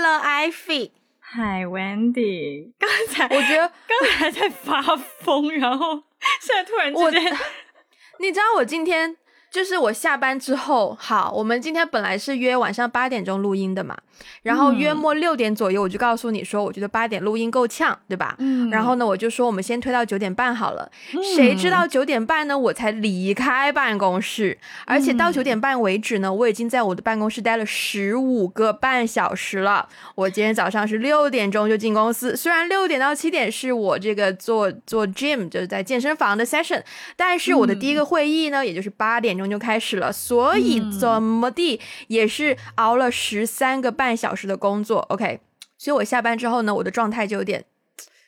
[0.00, 0.90] 了，Ivy。
[1.18, 2.72] 嗨，Wendy。
[2.78, 4.80] 刚才我觉得刚才在发
[5.20, 6.02] 疯，然后
[6.40, 7.38] 现在突然之间，
[8.20, 9.16] 你知道我今天。
[9.50, 13.94] 就是我下班之后，好，我们今天本来是约晚上八点钟录音的嘛，
[14.42, 18.34] 然后约莫六点左右，我就告诉你说，我觉得八点录音够呛，对吧？
[18.38, 18.68] 嗯。
[18.70, 20.90] 然后呢，我就说我们先推到九点半好了。
[21.36, 29.88] 谁知道九点半呢，我才离开办公室，而且到九点半为止呢，我已经在我的办公室待了十五个半小时了。
[30.16, 36.82] 我今天早上是六点钟就进公司，虽然六点到七点是我这个做做 gym 就是在健身房的 session，
[37.16, 39.42] 但是我的第一个会议呢，也就是八点钟。
[39.52, 44.98] 就开始了，所以怎么地也是熬了十三个半小时的工作。
[45.10, 45.40] OK，
[45.78, 47.64] 所以我下班之后呢，我的状态就有点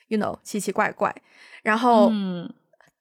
[0.09, 1.15] ，you know，奇奇怪怪。
[1.63, 2.49] 然后，嗯，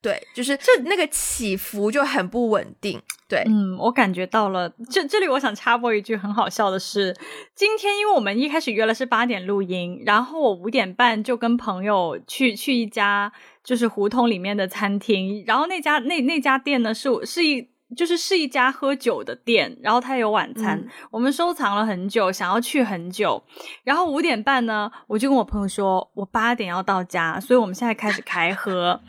[0.00, 3.00] 对，就是这那个起伏就很不稳定。
[3.28, 4.72] 对，嗯，我感觉到了。
[4.90, 7.14] 这这里我想插播一句很好笑的是，
[7.54, 17.73] 今天因为我们一开始约了是八点录音，然后我五点半就跟朋友去去一家就是胡同里面的餐厅，然后那家那那家店呢是是一。
[17.94, 23.42] 就是是一家喝酒的店，然后它有晚餐，我们收藏了很久，想要去很久。
[23.82, 29.00] 然后五点半呢，我就跟我朋友说，我八点要到家，所以我们现在开始开喝。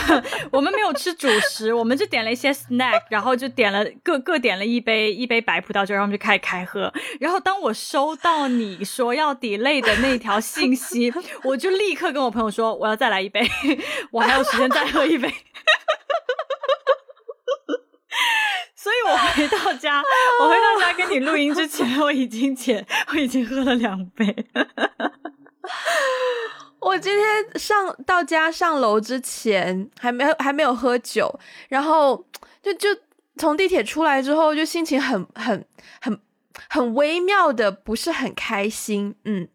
[0.52, 6.92] 我们没有吃主食，我们就点了一些 snack，然后就点了各各点了一杯一杯白葡萄酒，然后我们就开始开喝。
[7.20, 13.40] 然后当我收到你说要 delay 的那条信息，我就立刻跟我朋友说，我要再来一杯，
[14.12, 15.32] 我还有时间再喝一杯。
[18.76, 20.02] 所以我回到家，
[20.40, 24.34] 我回到家跟你录音之前，我已经前我已经喝了两杯。
[26.80, 32.24] 我今天上到家上楼之前还没有还没有喝酒，然后
[32.62, 32.88] 就就
[33.36, 35.64] 从地铁出来之后，就心情很很
[36.00, 36.20] 很
[36.68, 39.48] 很微妙的不是很开心，嗯。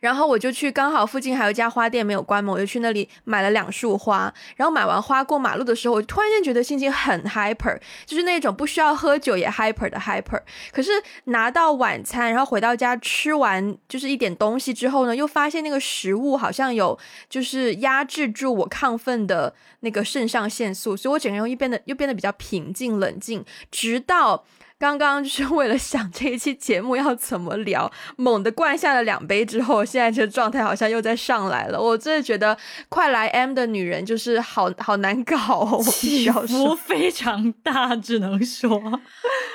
[0.00, 4.32] 然后我就去，刚好附近还有一家花店没有关门，我就去那里买了两束花。
[4.56, 10.40] 然后买完花过马路的时候，我突然间觉得心情很 hyper，就是那种不需要喝酒也 hyper 的 hyper。
[10.72, 10.90] 可是
[11.24, 24.44] 拿到晚餐，然后回到家吃完就是一点东西之后呢，又发现那个食物好像有就是压制住我亢奋的那个肾上腺素，所以我整个人又变得又变得比较平静冷静，直到。
[24.78, 31.80] 刚刚就是 为了想这一期节目要怎么聊，猛地灌下了两杯之后，现在这状态好像又在上来了。
[31.80, 32.56] 我真的觉得
[32.88, 38.70] 快来 M 的女人就是好好难搞，哦起伏非常大，只能说，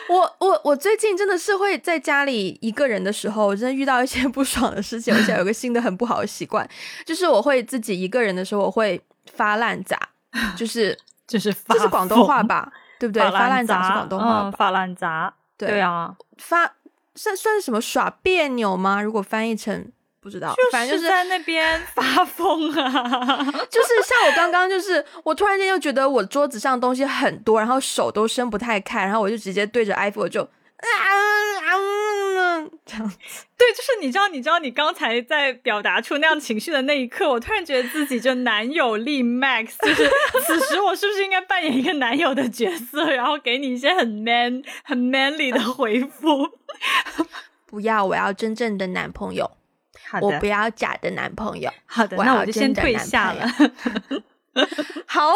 [0.09, 5.13] 我我我最近真的是会在家里一个人的时候，我真的遇到一些 不爽的事情。
[5.13, 6.67] 我现在有个新的很不好的习惯，
[7.05, 8.99] 就是我会自己一个人的时候，我会
[9.33, 9.97] 发烂渣，
[10.57, 12.71] 就是就是这是广东话吧。
[13.01, 13.23] 对不对？
[13.31, 15.33] 发烂杂是广东话，发烂杂。
[15.57, 16.71] 对啊，发
[17.15, 19.01] 算算是什么耍别扭吗？
[19.01, 23.43] 如果翻译成不知道，反正就是在那边 发疯啊。
[23.71, 30.47] 就是像我刚刚，就是我突然间又觉得我桌子上东西很多，然后手都伸不太开，然后我就直接对着 iPhone 就啊
[32.63, 33.17] 啊 这样子。
[33.57, 40.09] 对，就是你知道，你知道，你刚才在表达出那样情绪的那一刻，我突然觉得自己就男友力 max，就是
[40.45, 46.47] 此时我是不是应该扮演一个男友的角色，然后给你一些很 man、很 manly 的回复？
[47.67, 49.49] 不要，我要真正的男朋友。
[50.09, 51.71] 好的，我不要假的男朋友。
[51.85, 53.47] 好的，那我就先退下了。
[55.05, 55.31] 好，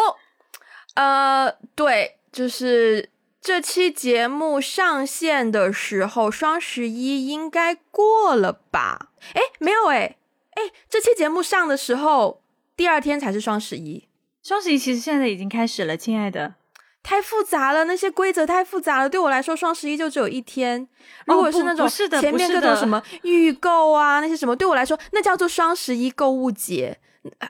[0.94, 3.08] 呃，对，就是。
[3.46, 9.10] 这期节目上线的时候，双十一应该过了吧？
[9.34, 10.16] 哎，没有哎，
[10.56, 12.42] 哎，这期节目上的时候，
[12.76, 14.08] 第二天才是双十一。
[14.42, 16.56] 双十一其实现在已经开始了，亲爱的。
[17.04, 19.08] 太复杂了，那些规则太复杂了。
[19.08, 20.88] 对我来说，双十一就只有一天。
[21.26, 26.98] 如果是那种前面各种什么预购啊，那些什么，对我来说，那叫做双十一购物节。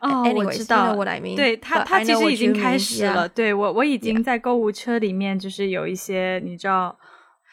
[0.01, 0.95] 哦，我知道，
[1.37, 3.29] 对他，他其实已经开始了。
[3.29, 6.97] 对我，我已经在购物车里面，就是有一些，你知道，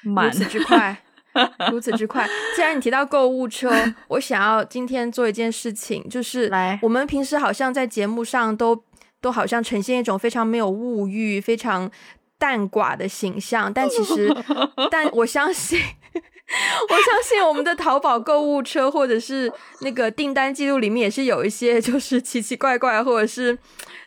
[0.03, 0.97] 如此之快，
[1.71, 2.27] 如此之快。
[2.55, 3.71] 既然你提到购物车，
[4.09, 8.83] 我想要今天做一件事情，就是来，我们平时好像在节目上都
[9.21, 11.89] 都好像呈现一种非常没有物欲、非常
[12.37, 14.33] 淡寡的形象，但其实，
[14.91, 15.79] 但我相信。
[16.89, 23.57] 我相信我们的淘宝购物车或者是那个订单记录里面也是有一些就是奇奇怪怪或者是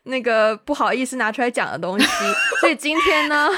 [0.04, 2.06] 那个不好意思拿出来讲的东西，
[2.60, 3.48] 所以今天呢，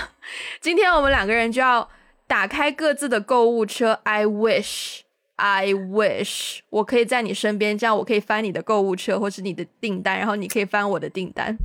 [0.61, 1.87] 今天我们两个人就要
[2.27, 3.99] 打开各自的购物车。
[4.05, 5.01] I wish,
[5.37, 11.59] I wish，我可以在你身边，这样我可以翻你的购物车或是你的订单，然后你可以翻我的订单。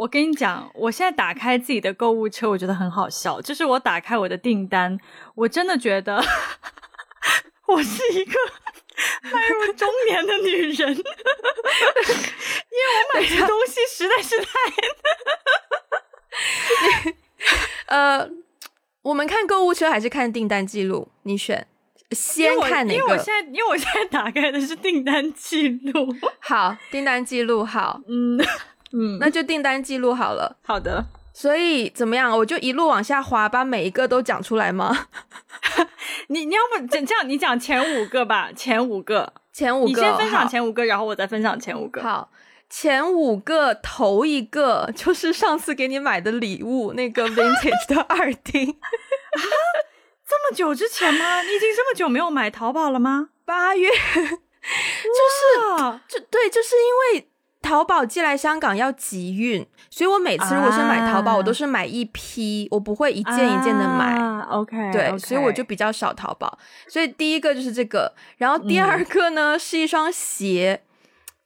[0.00, 3.38] 我跟你讲，我现在打开自己的购物车，我觉得很好笑。
[3.42, 4.98] 就是我打开我的订单，
[5.34, 6.24] 我真的觉得
[7.66, 8.32] 我是一个
[9.30, 11.04] 迈入中年的女人，因为
[12.96, 14.48] 我买的东西实在是太……
[17.84, 18.26] 呃，
[19.02, 21.08] 我们看购物车还是看订单记录？
[21.24, 21.66] 你选，
[22.12, 22.98] 先看哪个？
[22.98, 26.16] 因为我现在，因为我现在打开的是订单记录。
[26.38, 28.42] 好，订单记录好，嗯
[28.92, 30.56] 嗯，那就订单记录好了。
[30.62, 32.36] 好的，所以怎么样？
[32.36, 35.06] 我就一路往下滑，把每一个都讲出来吗？
[36.28, 42.02] 你你要不这这样，你讲前五个吧，前五个，前五个，你先分享前五个，然后我再分享前五个。
[42.02, 42.30] 好，
[42.68, 48.66] 前五个头一个就是上次给你买的礼物，那个 vintage 的耳钉，
[50.26, 51.42] 这么久之前吗？
[51.42, 53.30] 你已经这么久没有买淘宝了吗？
[53.44, 57.29] 八月， 就是哇就对，就是因为
[57.62, 64.14] 淘宝寄来香港要集运，所以我每次如果是买淘宝，啊我都是买一批，我不会一件一件的买。
[64.16, 66.58] 啊、OK，对所以我就比较少淘宝。
[66.88, 70.82] 所以第一个就是这个，然后第嗯二个呢、是一双鞋，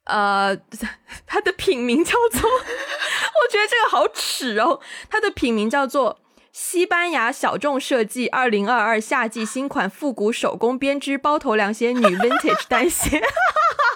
[0.05, 0.57] 呃，
[1.27, 6.19] 它的品名叫做， 我觉得这个好耻哦，它的品名叫做。
[6.57, 13.21] 西班牙小众设计二零二二夏季新款复古手工编织包头凉鞋女 vintage 单鞋，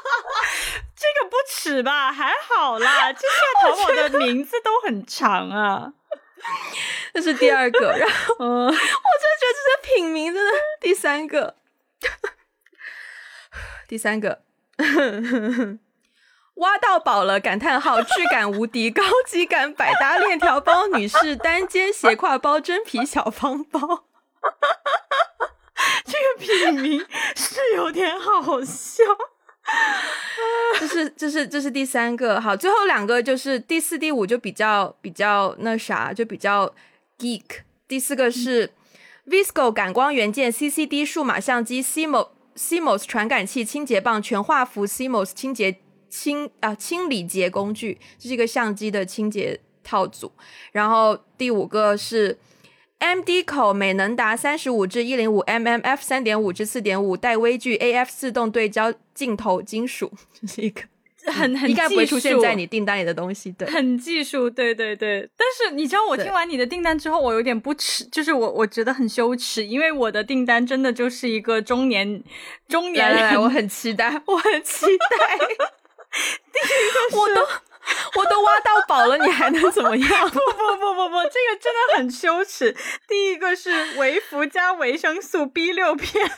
[0.99, 2.12] 这个不耻吧？
[2.12, 5.93] 还好啦， 这些淘宝的名字都很长啊。
[7.15, 7.93] 这是第二个。
[7.99, 11.56] 然后嗯，我真的觉得这品名真的第三个，
[13.87, 14.43] 第三个，
[16.55, 17.39] 挖到宝了！
[17.39, 24.06] 感叹号，质感无敌，高级感，百搭链条包，女士单肩斜挎包，真皮小方包。
[26.05, 27.06] 这个品名
[27.37, 29.05] 是有点好笑。
[30.81, 36.73] 这是这是这是第三个，好，最后两个就是第四、第五就比较比较那啥，就比较
[37.19, 37.43] geek。
[37.88, 38.70] 第四个是
[39.26, 45.79] Visco 感光元件、CCD 数码相机、CMOS CMOS 传感器、清洁棒、全画幅 CMOS 清洁
[46.09, 50.32] 清啊清理洁工具，这是一个相机的清洁套组。
[50.73, 52.38] 然后第五个是
[53.00, 60.83] MD 口美能达三十五至一零五 mm f 三点五至四点五带微距 AF 自动对焦镜头金属， 这是一个
[61.27, 63.53] 很很应该不会出现在你订单里的东西。
[63.53, 65.29] 对，很技术，对对对。
[65.37, 72.23] 但是你知道，我听完你的订单之后，我有点不耻，就是我我觉得很羞耻，因为我的订单真的就是一个中年
[72.69, 75.17] 中年人，来来来，我很期待， 我很期待。
[77.12, 77.47] 我都
[78.14, 80.08] 我都挖到宝了，你还能怎么样？
[80.31, 82.76] 不不不不不，这个真的很羞耻。
[83.06, 86.31] 第一个是维福加维生素 B 六片， 因为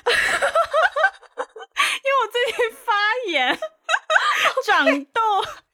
[2.22, 2.54] 我最近
[2.84, 2.92] 发
[3.26, 3.58] 炎、
[4.66, 5.20] 长痘，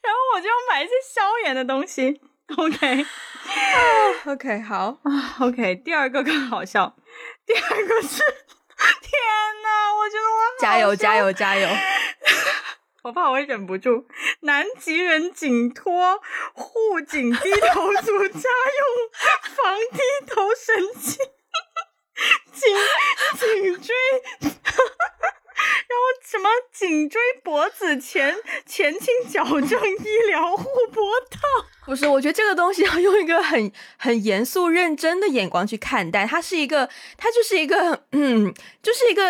[0.02, 2.20] 然后我就要买一些消炎的东西。
[2.56, 3.04] OK
[4.26, 5.74] OK，好，啊，OK。
[5.76, 6.94] 第二个更好笑，
[7.44, 8.22] 第二个是，
[9.02, 9.12] 天
[9.62, 11.68] 呐，我觉得我好加油笑加油加油！
[13.06, 14.04] 我怕我会忍不住。
[14.40, 16.20] 南极人颈托
[16.52, 18.84] 护颈低头族家用
[19.54, 21.18] 防低头神器，
[22.52, 22.76] 颈
[23.38, 23.94] 颈椎，
[24.42, 28.36] 然后什么颈椎脖子前
[28.66, 31.38] 前倾矫正医疗护脖套。
[31.84, 38.52] 不是，我觉得这个东西要用一个很很严肃认真的眼光去看待，它是一个，它就是一个，嗯，
[38.82, 39.22] 就是一个。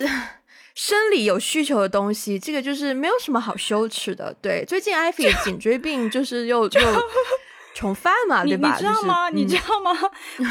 [0.00, 0.32] 呃
[0.76, 4.36] 生理有需求的东西，这个就是没有什么好羞耻的。
[4.42, 6.70] 对，最近艾菲颈椎病就是又又
[7.74, 8.72] 重犯嘛，对吧？
[8.72, 9.30] 你知道吗？
[9.30, 9.90] 就是、你知嗯道吗？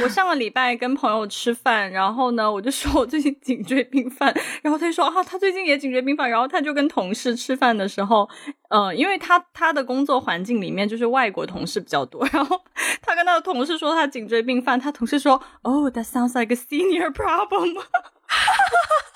[0.04, 8.28] 我上个礼拜跟朋友吃饭，然后呢，我就说我最近颈椎病犯，然后他就说啊，他最近也颈椎病犯，然后他就跟同事吃饭的时候，
[8.70, 12.60] 呃，因为他他的工作环境里面就是外国同事比较多，然后
[13.04, 17.76] 他跟他的同事说他颈椎病犯，他同事说，Oh, that sounds like a senior problem，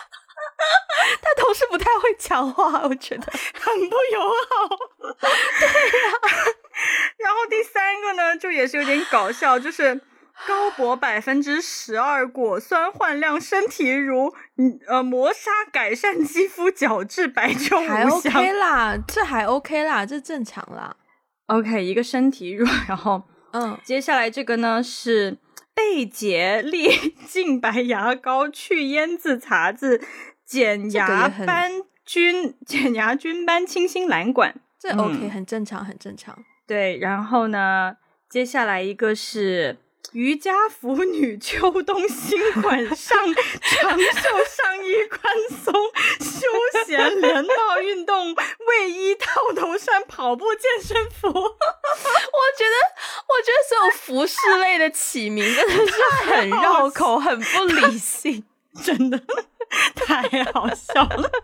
[1.22, 3.24] 他同事不太会讲话，我觉得。
[3.54, 4.78] 很不友好。
[5.00, 6.18] 对呀、
[7.18, 10.00] 然后第三个呢，就也是有点搞笑，就是
[10.48, 18.34] 高博百分之十二果酸焕亮身体乳，嗯呃磨砂改善肌肤角质白中还无香。
[18.34, 20.96] OK 啦，这还 OK 啦，这正常啦。
[21.48, 25.38] OK，一个身体乳，然后嗯，接下来这个呢是
[25.74, 30.02] 贝洁丽净白牙膏，去烟渍碴子，
[30.50, 31.72] 减牙很斑
[32.04, 34.56] 菌，减牙菌斑清新蓝管。
[34.80, 36.36] 这嗯 OK，、很正常，很正常。
[36.66, 37.96] 对，然后呢，
[38.28, 39.78] 接下来一个是
[40.14, 43.18] 瑜伽服女秋冬新款上
[43.62, 45.74] 长袖上衣宽松
[46.20, 51.28] 休闲连帽运动卫衣套头衫跑步健身服。
[51.30, 51.44] 我觉
[52.66, 52.76] 得，
[53.28, 55.94] 我觉得所有服饰类的起名真的是
[56.32, 58.44] 很绕口， 很不理性。
[58.84, 59.18] 真的
[59.96, 61.30] 太好笑了。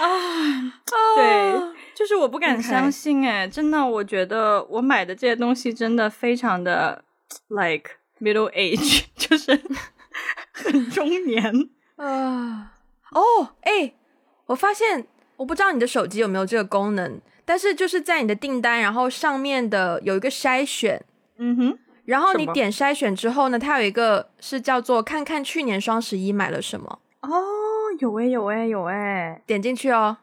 [0.00, 0.82] 啊，
[1.16, 1.72] 对，啊。
[1.94, 7.02] 就是我不敢相信哎真的，我觉得我买的这些东西真的非常的
[7.48, 9.58] like middle age， 就是
[10.52, 11.70] 很中年。
[11.96, 12.74] 啊，
[13.12, 13.94] 哦，哎，
[14.44, 15.06] 我发现，
[15.36, 21.02] 我不知道你的手机有没有这个功能，但是就是在你的订单，然后上面的有一个筛选，
[21.38, 27.30] 嗯哼，然后你点筛选之后呢，它有一个是叫做看看去年双十一买了什么，哦，
[27.98, 30.16] 有哎有哎有哎，点进去哦。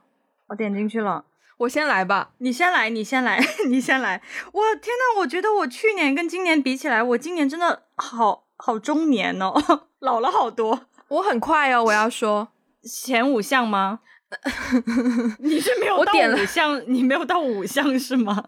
[0.47, 1.25] 我点进去了。
[1.57, 4.21] 我先来吧，你先来，你先来， 你先来。
[4.51, 9.53] 我天呐，我觉得我去年跟今年比起来，我今年真的好好中年哦，
[9.99, 10.87] 老了好多。
[11.09, 12.47] 我很快哦，我要说，
[12.83, 13.99] 前五项吗？
[15.39, 18.43] 你是没有到我点了五项，你没有到五项是吗？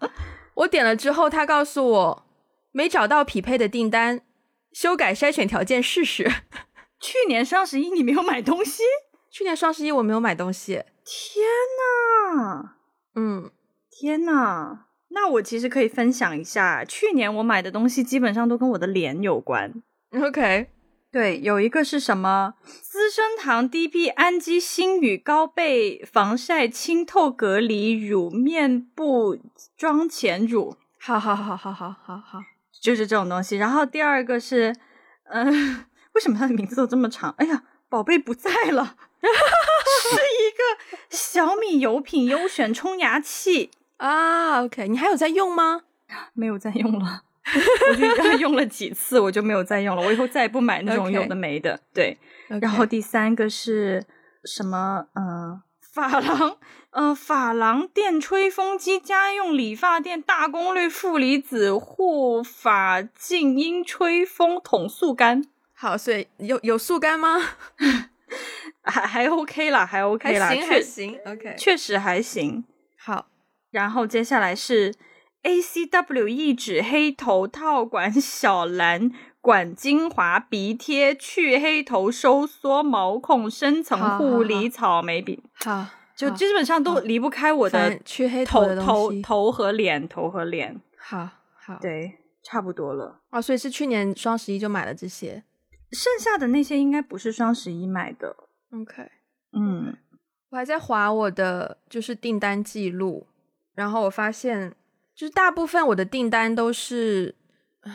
[0.54, 2.25] 我点了之后，他告诉我
[2.76, 4.20] 没找到匹配的订单，
[4.70, 6.30] 修改筛选条件试试。
[7.00, 8.82] 去年双十一你没有买东西？
[9.30, 11.46] 去年双十一我没有买东西，天
[11.78, 12.72] 呐，
[13.14, 13.50] 嗯，
[13.90, 14.80] 天呐！
[15.08, 19.82] 那我其实可以分享一下，去年我买的东西基本上都跟我的脸有关。
[20.12, 20.66] OK，
[21.10, 22.56] 对，有一个是什么？
[22.82, 29.38] 资生堂 DP 氨基星宇高倍防晒清透隔离乳面部
[29.78, 32.40] 妆前乳，好好好好好好好，
[32.86, 33.56] 就是这种东西。
[33.56, 34.72] 然后第二个是，
[35.24, 37.34] 嗯、为什么它的名字都这么长？
[37.38, 40.62] 哎呀，宝贝不在了， 是一个
[41.10, 45.82] 小米油品优选冲牙器，啊，OK，你还有在用吗？
[46.34, 47.24] 没有再用了。
[47.90, 50.02] 我就用了几次，我就没有再用了。
[50.02, 51.80] 我以后再也不买那种有的没的。
[51.92, 52.16] 对，
[52.60, 54.04] 然后第三个是
[54.44, 55.06] 什么？
[55.14, 55.60] 嗯、
[55.96, 56.58] 发廊，
[56.90, 67.38] 呃，发廊电吹风机家用理发店大功率负离子护发静音吹风筒速干，好，所以有有速干吗？
[68.84, 72.62] 还还 OK 啦，还 OK 啦，还行还行，OK，确实还行。
[72.98, 73.28] 好，
[73.70, 74.92] 然后接下来是
[75.44, 79.10] ACW 一指黑头套管小蓝
[79.46, 85.86] 管精华鼻贴去黑头收缩毛孔深层护理草莓饼，好，
[86.16, 91.28] 就基本上都离不开我的去黑头头头和脸，头和脸，好
[91.64, 93.20] 好，对，差不多了。
[93.30, 95.44] 啊，所以是去年双十一就买了这些。
[95.92, 98.34] 剩下的那些应该不是双十一买的
[98.72, 99.08] ，，OK。
[99.52, 99.96] 嗯，
[100.50, 103.28] 我还在划我的就是订单记录，
[103.76, 104.74] 然后我发现
[105.14, 107.36] 就是大部分我的订单都是，
[107.82, 107.92] 唉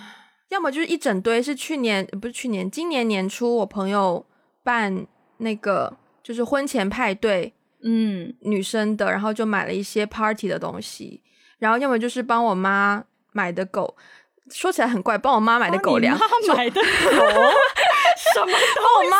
[0.51, 4.23] 要么就是一整堆是去年呃不是去年，今年年初我朋友
[4.63, 5.91] 办那个
[6.21, 7.53] 就是婚前派对，
[7.83, 11.23] 嗯，女生的，然后就买了一些 party 的东西，
[11.57, 13.95] 然后要么就是帮我妈买的狗，
[14.51, 16.19] 说起来很怪，帮我妈买的狗粮，
[16.53, 16.87] 买的狗，
[18.35, 19.17] 什么帮我妈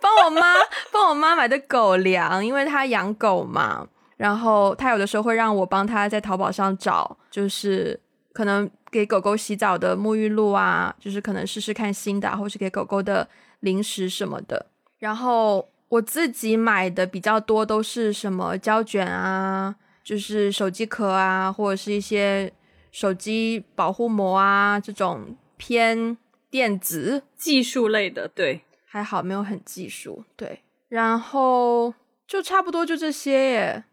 [0.00, 0.54] 帮我妈
[0.92, 3.84] 帮我妈买的狗粮，因为她养狗嘛，
[4.16, 8.00] 然后她有的时候会让我帮她在淘宝上找，就是
[8.32, 13.28] 可能给狗狗洗澡的沐浴露啊，就是可能试试看新的啊，或是给狗狗的
[13.60, 14.66] 零食什么的。
[14.98, 22.52] 然后我自己买的比较多都是什么胶卷啊，就是手机壳啊，或者是一些
[22.90, 26.16] 手机保护膜啊这种偏
[26.50, 27.22] 电子。
[27.36, 31.94] 技术类的，对，还好没有很技术，对，然后
[32.26, 33.84] 就差不多就这些耶。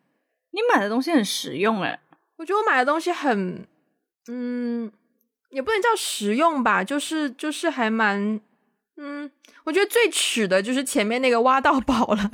[0.52, 2.00] 你买的东西很实用哎，
[2.38, 3.68] 我觉得我买的东西很，
[4.27, 4.91] 嗯，
[5.50, 8.39] 也不能叫实用吧，就是就是还蛮，
[8.98, 9.29] 嗯，
[9.63, 12.29] 我觉得最耻的就是前面那个挖到宝了，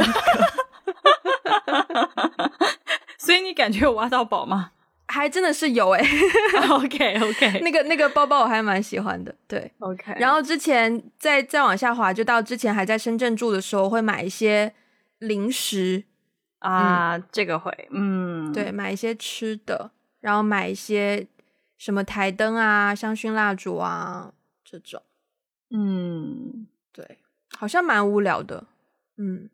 [3.17, 4.71] 所以你感觉有挖到宝吗
[5.07, 6.01] 还真的是有哎。？
[6.71, 9.69] OK OK 那个那个包包我还蛮喜欢的，对。
[9.79, 14.74] OK，然后之前再再往下滑，就到之前还在深圳住的时候，会买一些
[15.19, 16.03] 零食，
[16.60, 21.27] 啊，这个会，嗯，对，买一些吃的，然后买一些
[21.81, 24.31] 什么台灯啊、香薰蜡烛啊
[24.63, 25.01] 这种，
[25.71, 27.17] 嗯，对，
[27.57, 28.67] 好像蛮无聊的。
[29.17, 29.50] 嗯，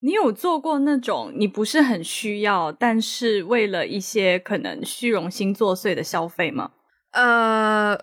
[0.00, 6.72] 你有做过那种你不是很需要，但是为了一些可能虚荣心作祟的消费吗？
[7.12, 7.96] 呃，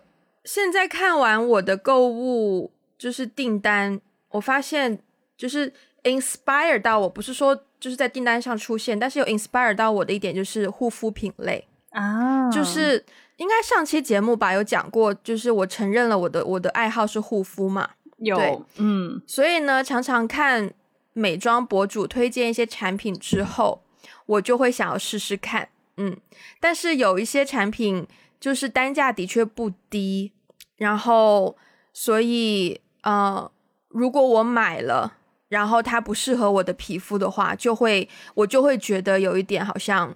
[0.45, 4.97] 现在看完我的购物就是订单，我发现
[5.35, 11.67] 就是 inspire 到我，不是说就是在订单上出现，但是有 inspire 到我的一点就是护肤品类。
[11.91, 13.05] 啊就是
[13.37, 19.21] 应该上期节目吧有讲过，就是我承认了我的我的爱好是护肤嘛，对有，嗯。
[19.27, 20.73] 所以呢，常常看
[21.13, 23.83] 美妆博主推荐一些产品之后，
[24.25, 26.17] 我就会想要试试看，嗯，
[26.59, 28.07] 但是有一些产品
[28.39, 30.31] 就是单价的确不低，
[30.77, 31.57] 然后
[31.93, 33.51] 所以呃，
[33.89, 40.15] 如果我买了，然后它不适合我的皮肤的话，就会我就会觉得有一点好像，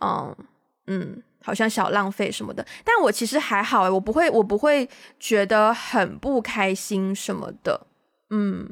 [0.00, 0.36] 嗯
[0.86, 2.62] 嗯，好像小浪费什么的。
[2.84, 4.86] 但我其实还好，我不会我不会
[5.18, 7.86] 觉得很不开心什么的。
[8.28, 8.68] 嗯，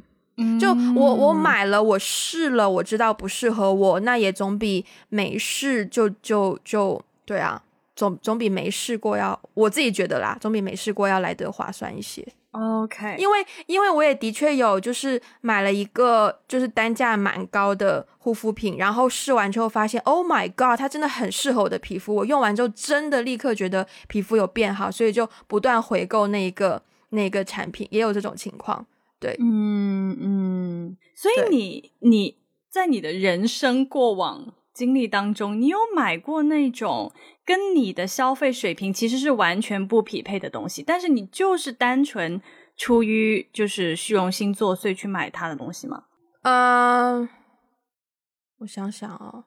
[0.61, 7.63] 就我我买了，我试了，我知道不适合我，那也总比没试就就就对啊，
[7.95, 12.23] 总总比没试过要，我自己觉得啦，总比没试过要来得划算一些。
[12.57, 22.15] OK，因为因为我也的确有就是买了一个就是单价蛮高的护肤品，然后试完之后发现，Oh my god，它真的很适合我的皮肤。
[22.15, 28.87] 我用完之后真的立刻觉得皮肤有变好，所以就不断回购那一个那一个产品，也有这种情况。
[29.19, 32.37] 对，嗯嗯，所以你你
[32.71, 37.13] 在你的人生过往经历当中，你有买过那种
[37.47, 42.43] 跟你的消费水平其实是完全不匹配的东西，但是你就是单纯
[42.77, 46.05] 出于就是虚荣心作祟去买它的东西吗？
[46.43, 47.29] 嗯、
[48.59, 49.45] 我想想哦，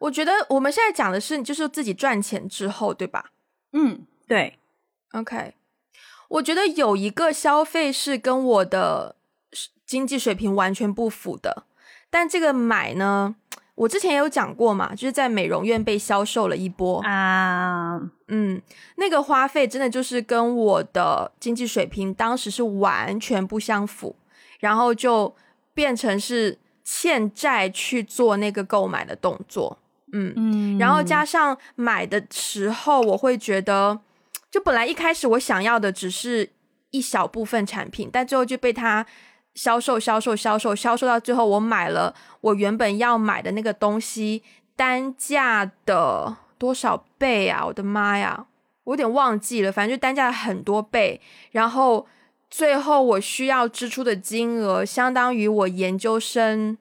[0.00, 3.30] 我觉得我们现在讲的是就是自己赚钱之后，对吧？
[3.72, 4.58] 嗯，对
[5.12, 5.54] ，OK，
[6.28, 9.16] 我觉得有一个消费是跟我的
[9.86, 11.64] 经济水平完全不符的，
[12.10, 13.36] 但这个买呢，
[13.80, 18.60] 我之前也有讲过嘛，就是在美容院被销售了一波，啊，嗯，
[18.96, 24.14] 那个花费真的就是跟我的经济水平当时是完全不相符，
[24.58, 25.34] 然后就
[25.72, 29.78] 变成是欠债去做那个购买的动作，
[30.12, 33.98] 嗯嗯，然后加上买的时候，我会觉得，
[34.50, 36.50] 就本来一开始我想要的只是
[36.90, 39.06] 一小部分产品，但最后就被他
[39.54, 44.42] 销售、销售、销售、销售到最后，我买了我原本要买的那个东西
[44.76, 47.66] 单价的多少倍啊！
[47.66, 48.46] 我的妈呀，
[48.84, 52.06] 我有点忘记了，反正就单价很多倍，然后
[52.48, 56.78] 最后我需要支出的金额相当于我研究生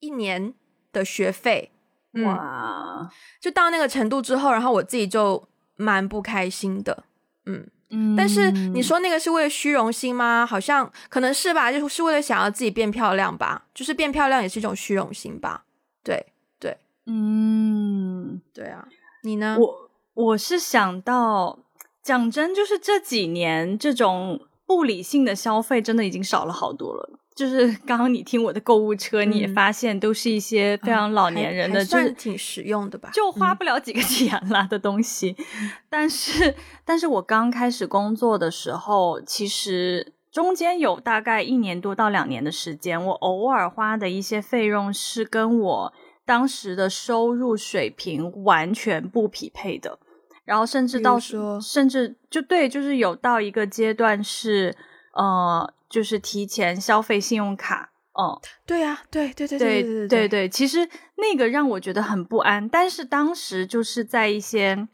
[0.00, 0.54] 一年
[0.92, 1.70] 的学费。
[2.14, 7.04] 嗯，哇，就到那个程度之后，然后我自己就蛮不开心的，
[7.46, 7.68] 嗯。
[7.90, 10.44] 嗯但是你说那个是为了虚荣心吗？
[10.44, 15.64] 好像可能是吧，就是为了想要自己变漂亮吧，就是变漂亮也是一种虚荣心吧。
[16.02, 16.26] 对
[16.58, 18.40] 对嗯。
[18.52, 18.86] 对啊，
[19.22, 19.56] 你呢？
[19.58, 21.58] 我我是想到，
[22.02, 27.18] 讲真，就是这几年这种不理性的消费真的已经少了好多了。
[27.38, 33.10] 就是 刚刚你听我的购物车，你也嗯发现都是一些非常老年人的，就是算挺实用的吧？
[33.14, 35.36] 就花不了几个钱啦的东西。
[35.88, 36.52] 但是，
[36.84, 45.92] 但是我刚开始工作的时候，其实中间有大概一年多到两年的时间，我偶尔花的一些费用是跟我
[46.26, 50.00] 当时的收入水平完全不匹配的。
[50.44, 54.74] 然后甚至到如说甚至就对，就是有到一个阶段是
[55.12, 64.88] 呃，就是提前消费信用卡，嗯，对啊，对对对对对对对，其实那个让我觉得很不安，但是当时就是在一些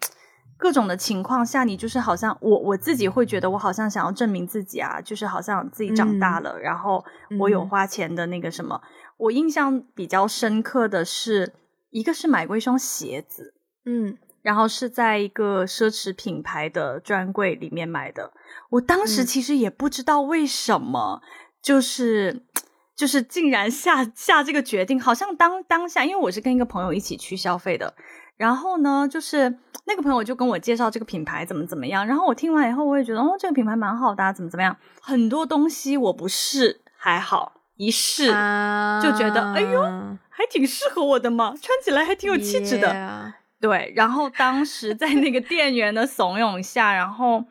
[0.57, 7.05] 各种的情况下，你就是好像我我自己会觉得我好像想要证明自己啊，就是好像自己长大了，然后
[7.39, 8.81] 我有嗯花钱的那个什么。
[9.17, 11.55] 我印象比较深刻的是，
[11.91, 13.55] 一个是买过一双鞋子，
[13.85, 18.31] 嗯然后是在一个奢侈品牌的专柜里面买的。
[18.69, 21.23] 我当时嗯其实也不知道为什么，
[21.63, 22.45] 就是
[22.95, 27.95] 就是竟然下下这个决定，好像当当下，因为我是跟一个朋友一起去消费的，
[28.37, 39.83] 然后呢，就是那个朋友就跟我介绍这个品牌怎么怎么样，然后我听完以后，我也觉得哦，这个品牌蛮好的、啊，怎么怎么样，很多东西我不试还好，一试、啊，就觉得哎呦
[40.29, 43.33] 还挺适合我的嘛，穿起来还挺有气质的。
[43.65, 47.43] 对，然后当时在那个店员的怂恿下，然后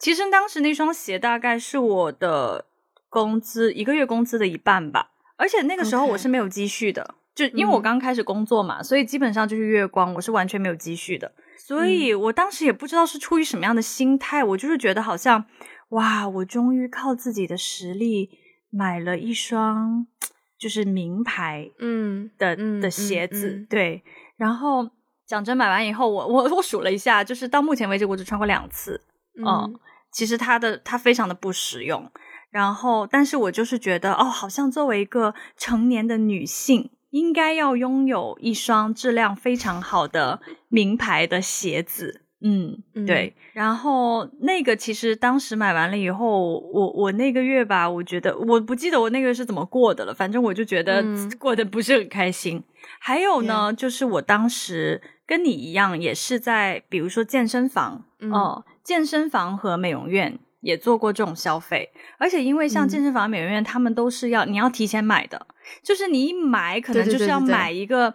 [0.00, 2.66] 其实当时那双鞋大概是我的
[3.08, 7.82] 工资一个月工资的一半吧，而且那个时候我是没有积蓄的就因为我嗯。
[7.82, 15.44] 刚开始工作嘛，所以基本上就是月光，我是完全没有积蓄的，所以我当时也不知道是出于什么样的心态，我就是觉得好像
[15.90, 18.30] 哇，我终于靠自己的实力
[18.70, 20.08] 买了一双
[20.58, 23.66] 就是名牌嗯的、嗯的鞋子，嗯嗯。
[23.70, 24.02] 对。
[24.36, 24.90] 然后
[25.34, 29.00] 讲真，买完以后，我我我数了一下，就是到目前为止我只穿过两次。
[29.36, 29.74] 嗯嗯
[30.12, 32.08] 其实它的它非常的不实用。
[32.50, 42.20] 然后，但是我就是觉得，哦，好像作为一个成年的女性，应该要拥有一双质量非常好的名牌的鞋子。
[42.40, 43.34] 嗯，嗯对。
[43.54, 52.62] 然后那个其实当时买完了以后，我我那个月吧，我觉得我不记得我那个月是怎么过的了，反正我就觉得嗯过得不是很开心。
[53.00, 65.46] 还有呢就是我当时跟你一样，也是在比如说健身房嗯哦、健身房和美容院也做过这种消费，而且因为像健身房、美容院，他们都是要你要提前买的，
[65.82, 68.14] 就是你一买可能就是要买一个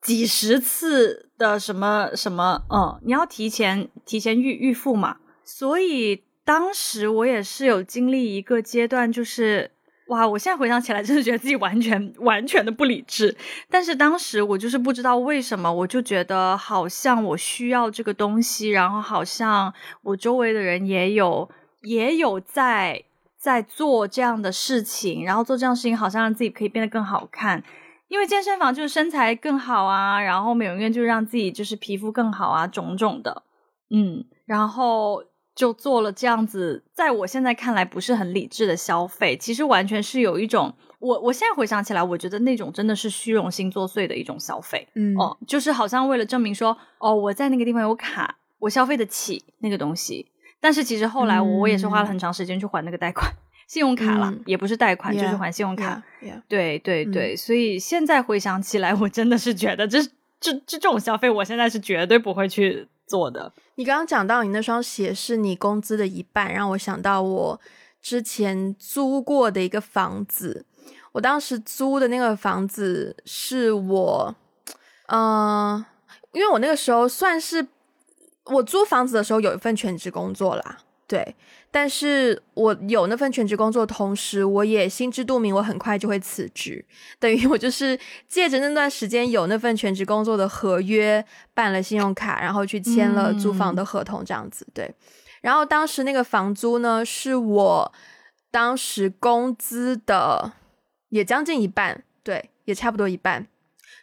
[0.00, 5.18] 几十次的什么什么，嗯，你要提前提前预预付嘛。
[5.44, 9.72] 所以当时我也是有经历一个阶段，就是。
[10.10, 10.26] 哇！
[10.26, 13.36] 我现在回想起来，真的觉得自己完全完全的不理智。
[13.70, 21.48] 但是当时我就是不知道为什么，我就觉得好像我需要这个东西，然后好像我周围的人也有
[21.82, 23.04] 也有在
[23.36, 27.62] 在做这样的事情，然后做这样事情好像让自己可以变得更好看。
[28.08, 33.44] 因为健身房就是身材更好啊，然后美容院就是让自己就是皮肤更好啊，种种的。
[33.90, 35.22] 嗯，然后。
[35.60, 45.14] 就做了这样子，在我现在看来不是很理智的消费，其实完全是有一种，我我现在回想起来，我觉得那种真的是虚荣心作祟的一种消费，嗯。
[45.18, 50.28] 哦，就是好像为了证明说，哦，我在那个地方有卡，我消费得起那个东西，
[50.60, 53.30] 但是其实后来我也是花了很长时间去还那个贷款，
[53.68, 56.02] 信用卡了，也不是贷款，就是还信用卡，
[56.48, 60.02] 对对对，所以现在回想起来，我真的是觉得这
[60.40, 62.88] 这这种消费，我现在是绝对不会去。
[63.10, 67.60] 做的，你刚刚讲到你那双鞋是你工资的一半，让我想到我
[68.00, 70.64] 之前租过的一个房子。
[71.10, 74.34] 我当时租的那个房子是我，
[75.08, 75.84] 嗯，
[76.30, 77.66] 因为我那个时候算是
[78.44, 80.78] 我租房子的时候有一份全职工作啦，
[81.10, 81.34] 对。
[81.72, 86.84] 但是我有那份全职工作，同时我也心知肚明，我很快就会辞职。
[87.18, 94.66] 等于我就是借着那段时间有那份全职工作的合约，办了信用卡，然后去签了租房的合同，这样子。
[94.72, 94.92] 对。
[95.42, 97.92] 然后当时那个房租呢，是我
[98.50, 100.52] 当时工资的
[101.10, 103.46] 也将近一半，对，也差不多一半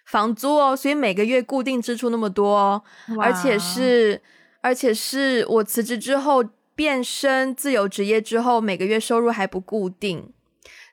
[0.05, 0.73] 房租哦。
[0.73, 2.81] 所以每个月固定支出那么多哦，
[3.19, 4.21] 而且是
[4.61, 6.45] 而且是我辞职之后。
[6.77, 10.31] 变身自由职业之后，每个月收入还不固定，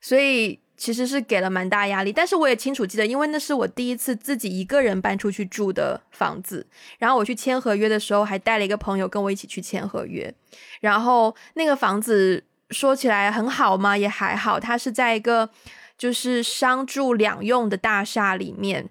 [0.00, 2.10] 所以其实是给了蛮大压力。
[2.10, 6.66] 但是我也清楚记得，因为那是我第一次自己一个人搬出去住的房子，
[6.98, 10.34] 然后我去签合约的时候，还带了一个朋友跟我一起去签合约。
[10.80, 13.94] 然后那个房子说起来很好嘛？
[13.94, 15.50] 也还好，它是在一个
[15.98, 18.88] 就是商住两用的大厦里面，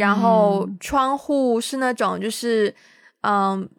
[0.00, 2.74] 然后窗户是那种就是
[3.20, 3.70] 嗯。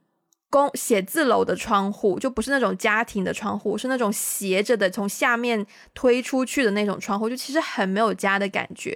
[0.54, 8.96] 公写字楼的窗户就不是那种家庭的窗户，是那种斜着的，从下面推出去的那种窗户，就其实很没有家的感觉。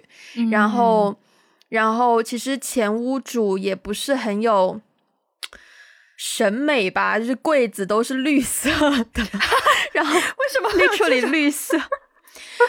[0.52, 1.18] 然后，
[1.70, 4.80] 然后其实前屋主也不是很有
[6.16, 8.70] 审美吧，就是柜子都是绿色
[9.12, 9.24] 的，
[9.94, 11.76] 然后为什么 literally 绿色？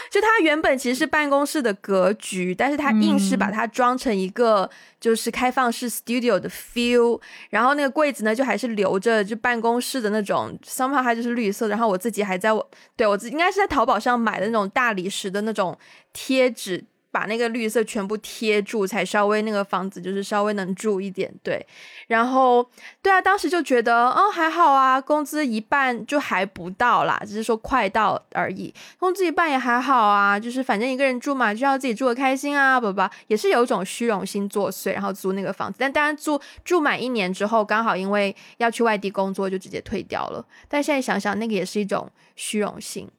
[0.09, 15.77] 就它原本其实是办公室的格局，但是它硬是把它装成一个就是开放式 studio 的 feel，然后那个柜子呢就还是留着就办公室的那种，somehow 它就是绿色，然后我自己还在我对我自己应该是在淘宝上买的那种大理石的那种
[16.13, 16.85] 贴纸。
[17.11, 21.65] 把那个绿色全部贴住，才稍微那个房子就是稍微能住一点，对。
[22.07, 22.69] 然后，
[23.01, 28.73] 对啊，当时就觉得，哦，还好啊，工资一半就还不到啦，只是说快到而已。
[28.97, 35.77] 工资一半也还好啊，就是反正一个人住嘛，就要自己住的开心啊，不不，也是有一种虚荣心作祟，然后租那个房子。
[35.79, 40.45] 但当然住住满一年之后，刚好因为要去外地工作，就直接退掉了。
[40.67, 43.09] 但现在想想，那个也是一种虚荣心。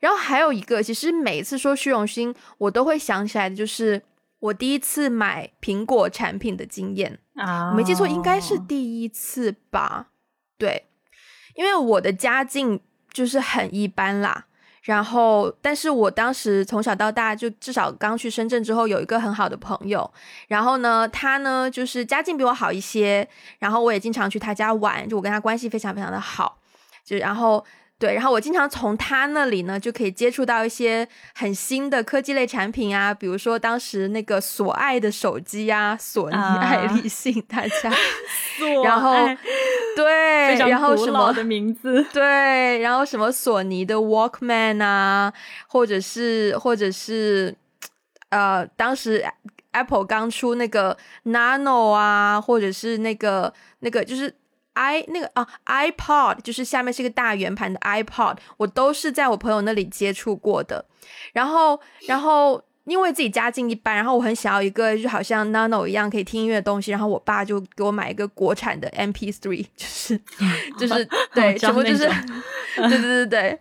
[0.00, 4.02] 然后还有一个，其实每一次说虚荣心，我都会想起来的，就是
[4.40, 10.08] 我第一次买苹果产品的经验啊，没记错，应该是第一次吧？
[10.58, 10.86] 对，
[11.54, 12.80] 因为我的家境
[13.12, 14.46] 就是很一般啦。
[14.82, 20.10] 然后，但是我当时从小到大，就至少刚去深圳之后，有一个很好的朋友。
[20.48, 23.28] 然后呢，他呢就是家境比我好一些，
[23.58, 26.58] 然后我也经常去他家玩，就我跟他关系非常非常的好。
[27.04, 27.64] 就然后。
[28.00, 37.92] 对，然后我经常从他那里呢，就可以接触到一些很新的科技类产品啊，比如说当时那个索爱的手机啊，索尼爱立信，大家，
[38.82, 39.12] 然后
[39.94, 45.30] 对，然后什么的名字，对，然后什么索尼的 Walkman 啊，
[45.68, 47.54] 或者是或者是
[48.30, 49.22] 呃，当时
[49.72, 54.34] Apple 刚出那个 Nano 啊，或者是那个那个就是。
[54.80, 60.84] I 那个啊，iPod 就是下面是一个大圆盘的 iPod，我都是在我朋友那里接触过的。
[61.32, 70.20] 然后，然后因为自己家境一般，然后我很想要一个就好像 Nano 一样可以听音乐的东西，然后我爸就给我买一个国产的 MP3，就是
[70.78, 72.08] 就是 对，全部就是
[72.76, 73.58] 对对对对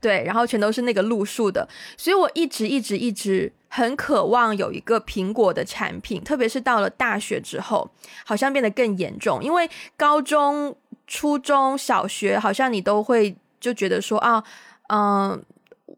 [0.00, 3.52] 对，然后全都是那个路数的，所以我一直一直一直。
[3.74, 7.90] 很渴望有一个苹果的产品，特别是到了大学之后，
[8.26, 9.42] 好像变得更严重。
[9.42, 14.44] 因为高中、初中小学好像你都会就觉得说啊，
[14.88, 15.42] 嗯。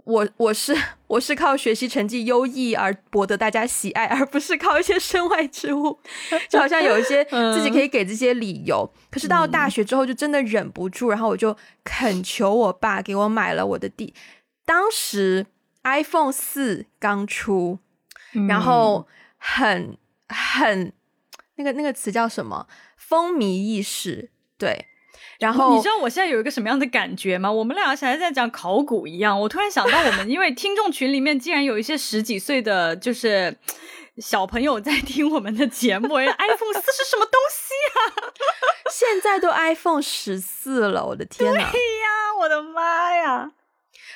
[0.06, 5.98] 我我是我是靠学习成绩优异而博得大家喜爱，而不是靠一些身外之物，
[6.50, 8.86] 就好像有一些自己可以给这些理由。
[9.10, 14.12] 可是到了大学之后，就真的忍不住，然后我就恳求我爸给我买了我的第，
[14.66, 15.46] 当时
[15.84, 17.78] iPhone 四刚出，
[18.48, 19.06] 然后
[19.38, 19.96] 很
[20.28, 20.92] 很
[21.56, 22.66] 那个那个词叫什么
[22.96, 24.86] 风靡一时，对。
[25.40, 27.50] 然后你知道我现在有一个什么样的感觉吗？
[27.50, 29.38] 我们俩现在在讲考古一样。
[29.38, 33.56] 我突然想到，我们 因为听众群里面竟然有一些十几岁的，就是
[34.18, 36.14] 小朋友在听我们的节目。
[36.16, 37.98] iPhone 四是什么东西啊？
[38.90, 41.70] 现在都 iPhone 十四了，我的天呐！
[41.72, 43.52] 对呀，我的妈呀！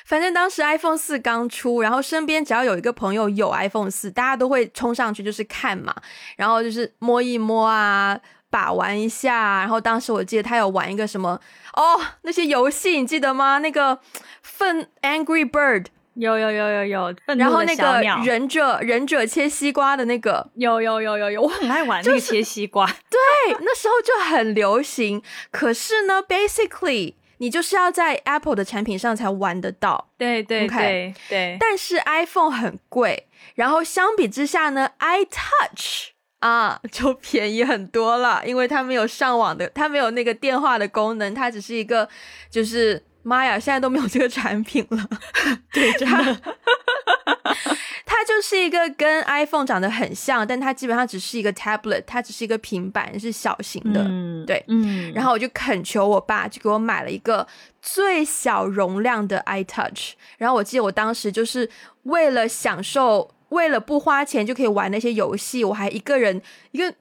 [0.09, 5.95] 反正当时 iPhone 四刚出，然后身边只要有一个朋友有 iPhone 四，大家都会冲上去就是看嘛，
[6.35, 8.19] 然后就是摸一摸啊。
[8.51, 11.39] 把玩一下，然后当时我记得他有玩一个什么
[11.75, 13.59] 哦，那些游戏你记得吗？
[13.59, 13.99] 那个
[14.41, 25.21] 愤 Angry Bird 有有有有有，然后那个忍者忍者切西瓜的那个有有有有有，我很爱玩那个切西瓜，对，那时候就很流行。
[25.51, 31.57] 可是呢，basically 你就是要在 Apple 的产品上才玩得到，对对对对。
[31.59, 36.09] 但是 iPhone 很贵，然后相比之下呢，iTouch。
[36.39, 42.07] 啊， 就便宜很多了，因为它没有上网的，它没有那个电话的功能，它只是一个，
[42.49, 45.09] 就是妈呀，现在都没有这个产品了。
[45.71, 46.41] 对，真的，
[48.05, 54.03] 它就是一个跟 iPhone 长得很像，但它基本上只是一个 tablet，它只是一个平板，是小型的。
[54.07, 55.11] 嗯，对，嗯。
[55.13, 57.47] 然后我就恳求我爸，就给我买了一个
[57.81, 60.11] 最小容量的 iTouch。
[60.37, 61.69] 然后我记得我当时就是
[62.03, 63.31] 为了享受。
[63.49, 66.93] 为了不花钱就可以玩那些游戏，我还一个人一个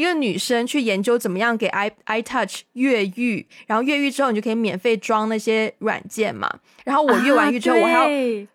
[0.00, 6.50] 一个女生去研究怎么样给 i iTouch 越狱，然后越狱之后你就可以免费装那些软件嘛。
[6.84, 8.06] 然后我越完狱之后，我还要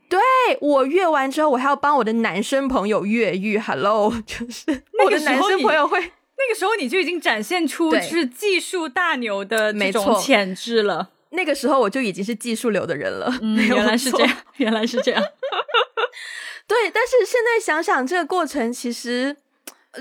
[0.10, 0.19] 对
[0.60, 3.60] 我越完之后，我还要帮我的男生朋友越狱。
[3.60, 11.12] Hello， 就是我的男生朋友会那个时候你就已经展现出是技术大牛的这种潜质了。
[11.29, 13.31] 那个时候我就已经是技术流的人了。
[13.41, 15.21] 嗯， 原来是这样，原来是这样。
[16.67, 19.36] 对，但是现在想想，这个过程其实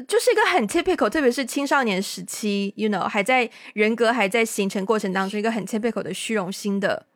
[0.06, 7.06] 就是一个很 typical，特别是青少年时期，you know，还在人格还在形成过程当中，一个很 typical 的虚荣心的，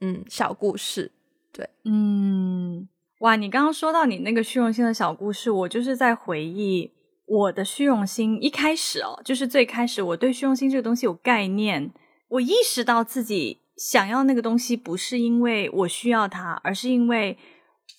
[0.00, 1.12] 嗯，小故事。
[1.52, 2.88] 对，嗯，
[3.20, 6.92] 哇，你刚刚说到你那个虚荣心的小故事，我就是在回忆
[7.26, 8.38] 我的虚荣心。
[8.42, 11.90] 一开始哦，就是最开始我对虚荣心这个东西有概念，
[12.28, 17.38] 我意识到自己想要那个东西，不是因为我需要它，而是因为。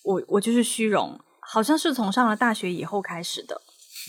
[0.04, 3.60] 我我就是虚荣，好像是从上了大学以后开始的。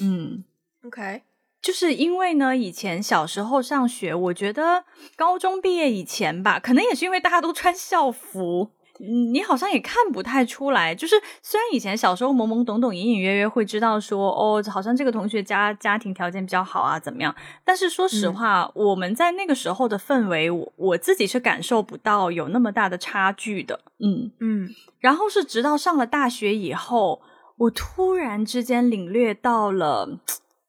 [0.02, 0.44] 嗯
[0.86, 1.22] ，OK，
[1.62, 8.72] 就是因为呢，以前小时候上学，我觉得高中毕业以前吧，可能也是因为大家都穿校服。
[9.00, 17.36] 你好像也看不太出来，就是虽然以前小时候懵懵懂懂、隐隐约约会知道说，哦，好像这个同学家家庭条件比较好啊，怎么样？
[17.66, 23.82] 但是说实话，我们在那个时候的氛围，我我自己是感受不到有那么大的差距的。
[23.98, 24.70] 嗯嗯。
[25.00, 27.24] 然后是直到上了大学以后，
[27.58, 30.20] 我突然之间领略到了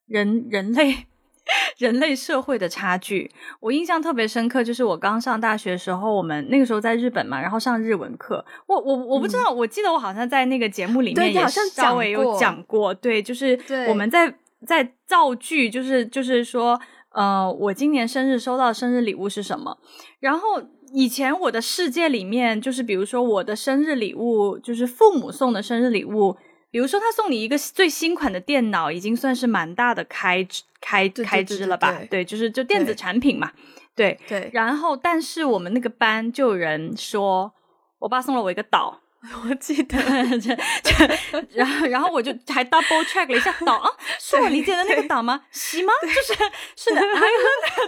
[0.07, 1.07] 人人类。
[1.77, 4.64] 人类社会的差距，我印象特别深刻。
[4.64, 8.42] 就是我刚上大学的时候，我们那个时候在日本嘛，然后上日文课。
[8.66, 12.94] 我我我不知道，我记得我好像在那个节目里面也稍微有讲过。
[12.94, 14.35] 对，就是我们在
[14.66, 19.77] 在造句，就是就是说，呃，我今年生日收到生日礼物是什么？
[20.20, 20.62] 然后
[20.94, 26.38] 以前我的世界里面，就是比如说我的生日礼物，就是父母送的生日礼物。
[26.75, 31.97] 比如说，他送你一个最新款的电脑，已经算是蛮大的开支开开支了吧？
[32.11, 33.53] 对，就是就电子产品嘛。
[33.95, 34.51] 对对。
[34.53, 37.55] 然后，但是我们那个班就有人说，
[38.01, 39.03] 我爸送了我一个岛。
[39.49, 39.97] 我记得，
[40.39, 45.41] 这这 然后然后我就还 double check 了一下岛啊，是我理解的那个岛吗？
[45.51, 45.93] 是吗？
[46.03, 46.35] 就是
[46.77, 47.01] 是的，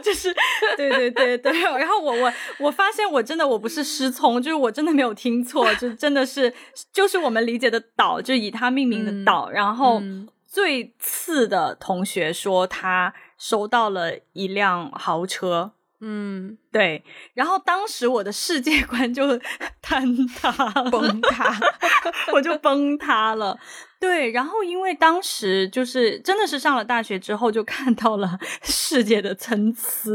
[0.02, 0.34] 就是
[0.76, 1.52] 对对对对。
[1.60, 6.52] 然后我我我发现我真的我不是失聪，就是我真的没有听错，就真的是
[6.92, 9.50] 就是我们理解的岛，就以它命名的岛。
[9.50, 10.02] 然后
[10.46, 15.72] 最次的同学说他收到了一辆豪车。
[16.00, 17.02] 嗯，对。
[17.34, 19.26] 然后当时我的世界观就
[19.82, 20.52] 坍塌、
[20.90, 21.58] 崩塌，
[22.34, 23.58] 我就崩塌了。
[23.98, 30.10] 对，然后因为当时就是真的是上了大学之后，就看到了 世界的参差。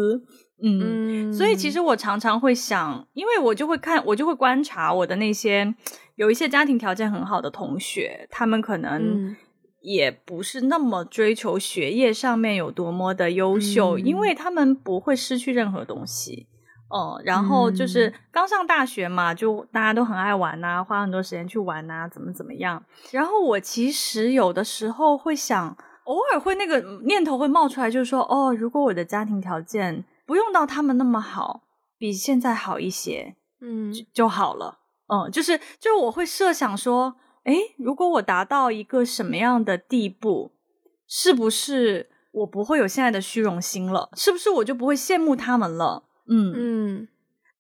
[0.64, 5.74] 嗯，所以其实我常常会想，因为我就会看，我就会观察我的那些
[6.16, 9.36] 有一些家庭条件很好的同学，他们可能。
[9.82, 16.48] 也不是那么追求学业上面有多么的优秀，因为他们不会失去任何东西。
[16.90, 22.84] 哦，然后就是刚上大学嘛，就大家都很爱玩呐，花很多时间去玩呐，怎么怎么样。
[23.12, 31.62] 然后我其实有的时候会想，偶尔会那个念头会冒出来，就是说，哦，如果我的家庭条件不用到他们那么好，
[31.98, 34.80] 比现在好一些，嗯就好了。
[35.08, 40.52] 嗯，就是就是我会设想说，诶，如果我达到一个什么样的地步，
[41.08, 44.10] 是不是我不会有现在的虚荣心了？
[44.16, 46.04] 是不是我就不会羡慕他们了？
[46.28, 47.08] 嗯嗯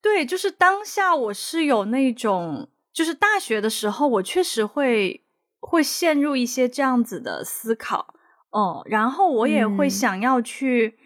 [0.01, 5.25] 对，就是当下我是有那种，就是大学的时候，我确实会
[5.59, 8.13] 会陷入一些这样子的思考，
[8.51, 10.97] 哦，然后我也会嗯想要去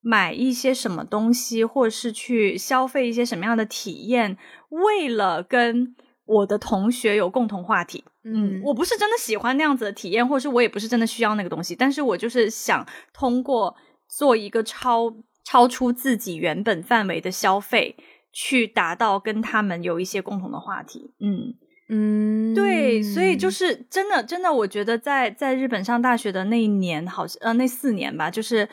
[0.00, 5.94] 买一些什么东西，或者是去消费一些什么样的体验，为了跟
[6.30, 8.04] 我的同学有共同话题。
[8.22, 13.74] 嗯，我不是真的喜欢那样子的体验，或者是我也不是真的需要那个东西，但是我就是想通过
[14.08, 15.12] 做一个超
[15.42, 17.96] 超出自己原本范围的消费，
[18.32, 21.12] 去达到跟他们有一些共同的话题。
[21.18, 21.54] 嗯，
[21.88, 28.68] 嗯，对，所以就是真的真的，我觉得在在日本上大学的那一年，好像呃那四年吧，就是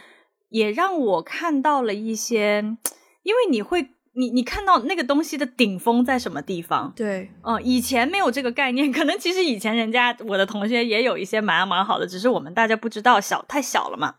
[0.49, 2.63] 也让我看到了一些，
[3.23, 3.89] 因为你会。
[4.17, 6.91] 你你看到那个东西的顶峰在什么地方？
[6.95, 14.15] 对，嗯，以前没有这个概念，可能其实以前人家我的同学也有一些蛮蛮好的，只是我们大家不知道，小太小了嘛。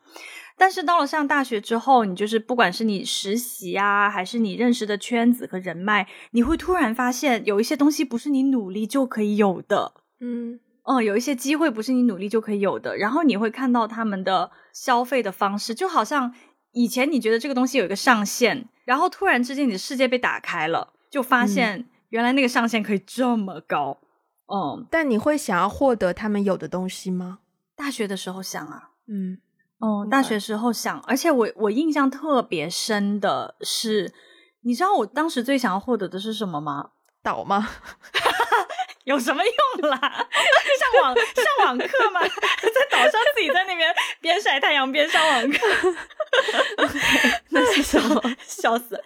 [0.57, 9.95] 但是到了上大学之后，你就是不管是你实习啊，还是你认识的圈子和人脉，你会突然发现有一些东西不是你努力就可以有的。
[10.21, 16.35] 嗯嗯，有一些机会不是你努力就可以有的，然后你会看到他们的消费的方式，就好像
[16.73, 23.99] 以前你觉得这个东西有一个上限，然后突然之间你的世界被打开了，就发现原来那个上限可以这么高。
[24.47, 27.41] 嗯，但你会想要获得他们有的东西吗？
[27.77, 29.37] 大学的时候想啊，嗯
[29.77, 34.11] 哦、大学时候想，而且我我印象特别深的是，
[34.63, 36.93] 你知道我当时最想要获得的是什么吗？
[37.29, 37.69] 岛吗？
[39.05, 39.99] 有什么用啦？
[40.01, 42.21] 上网上网课吗？
[42.25, 45.59] 在岛上自己在那边边晒太阳边上网课，
[47.51, 48.23] 那是什么？
[48.41, 49.03] 笑死！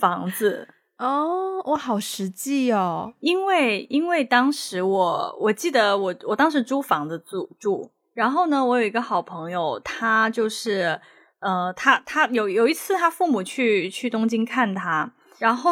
[0.00, 3.12] 房子，哦，我，好实际哦。
[3.20, 10.98] 因为因为当时我我记得我我当时租房子住住，然后呢，我有一个好朋友，他就是
[11.40, 15.70] 呃，他他有有一次他父母去去东京看他，然后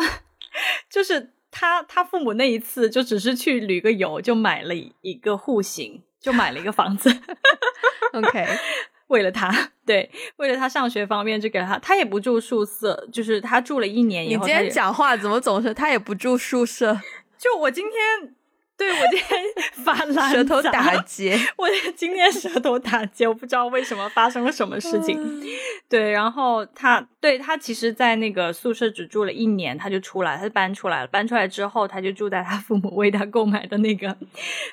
[0.88, 7.10] 就是他他父母那一次就只是去旅个游，就买了一个户型，就买了一个房子。
[8.12, 8.46] OK，
[9.08, 11.78] 为了他，对，为了他上学方便，就给了他。
[11.78, 17.00] 他也不住宿舍，就是他住了一年以后，你今天讲话怎么总是他也不住宿舍，
[17.38, 18.34] 就我今天，
[18.80, 19.38] 对我今天
[19.84, 21.38] 发烂舌头打结？
[21.58, 25.18] 我今天舌头打结，我不知道为什么发生了什么事情。
[25.20, 25.42] 嗯
[25.86, 31.06] 对，然后他对他其实，在那个宿舍只住了一年，他就出来，他就搬出来了。
[31.08, 34.16] 搬出来之后，他就住在他父母为他购买的那个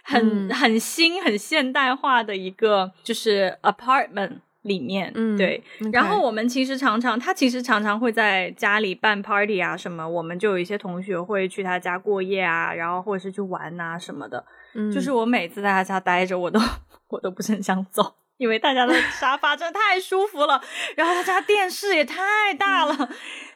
[0.03, 4.37] 很、嗯很新、很现代化的一个就是 apartment
[4.67, 5.11] 里面。
[5.15, 5.63] 嗯对。
[5.91, 14.45] 然后我们其实常常，他其实常常会在家里办 party 啊什么，我们就有一些同学会去他家过夜啊，然后或者是去玩啊什么的。
[14.75, 16.59] 嗯就是我每次在他家待着，我都
[17.09, 20.61] 我都不是很想走，因为大家的沙发真的太舒服了，
[20.95, 23.09] 然后他家电视也太大了。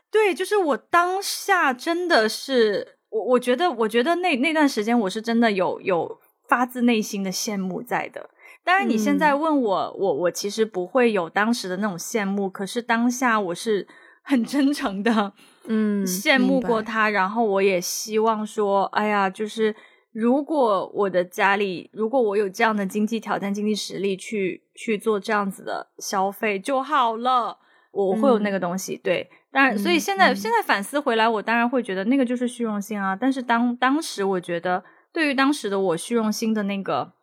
[0.10, 6.19] 对，就是我当下真的是我，我觉得，我觉得那那段时间我是真的有有
[6.50, 8.30] 发自内心的羡慕在的。
[8.63, 13.88] 当然，你现在问我，我我其实不会有当时的那种羡慕，可是当下我是
[14.24, 15.34] 很真诚的，
[15.65, 19.76] 嗯羡慕过他，然后我也希望说，哎呀，就是
[20.12, 27.58] 如果我的家里，如果我有这样的经济条件、经济实力去去做这样子的消费就好了，
[27.91, 28.95] 我会有那个东西。
[28.95, 33.15] 对，当然，所以嗯现在、嗯现在反思回来，我当然会觉得那个就是虚荣心啊。
[33.15, 37.13] 但是当当时我觉得，对于当时的我，虚荣心的那个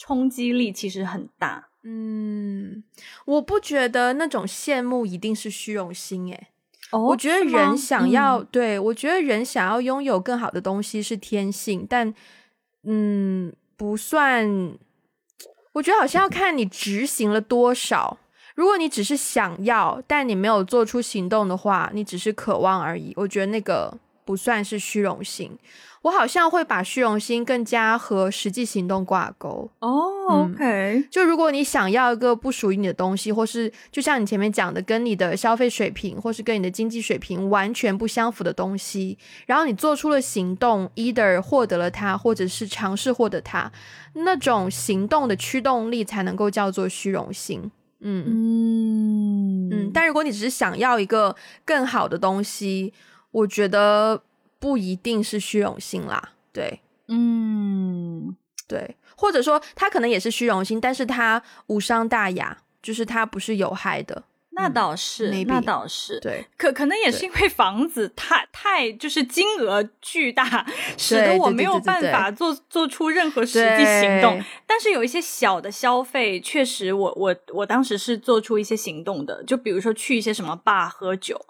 [0.00, 1.68] 冲击力其实很大。
[1.82, 2.82] 嗯，
[3.26, 6.48] 我不觉得那种羡慕一定是虚荣心，诶，
[6.90, 12.14] 哦我觉得人想要、嗯对我觉得人想要拥有更好的东西是天性，但
[12.84, 14.72] 嗯，不算。
[15.74, 18.18] 我觉得好像要看你执行了多少。
[18.56, 23.12] 如果你只是想要，但你没有做出行动的话，你只是渴望而已。
[23.16, 23.96] 我觉得那个
[24.30, 25.58] 不算是虚荣心。
[26.02, 29.68] 我好像会把虚荣心更加和实际行动挂钩。
[29.80, 30.00] 哦
[30.30, 43.72] 嗯，OK，就如果你想要一个不属于你的东西，或是就像你前面讲的，跟你的消费水平或是跟你的经济水平完全不相符的东西，然后你做出了行动，either 获得了它，或者是尝试获得它，
[44.14, 47.70] 那种行动的驱动力才能够叫做虚荣心。
[48.02, 52.94] 嗯嗯嗯，但如果你只是想要一个更好的东西，
[53.30, 54.22] 我觉得
[54.58, 56.32] 不一定是虚荣心啦。
[56.52, 64.24] 对，嗯，对，或者说他可能也是虚荣心，但是他无伤大雅，就是他不是有害的。
[64.52, 70.66] 那倒是，那倒是，对，可可能也是因为房子太太就是金额巨大，
[70.98, 74.42] 使得我没有办法做做出任何实际行动。
[74.66, 81.40] 但是有一些小的消费，确实我我我当时是做出一些行动的，就比如说去一些什么吧喝酒，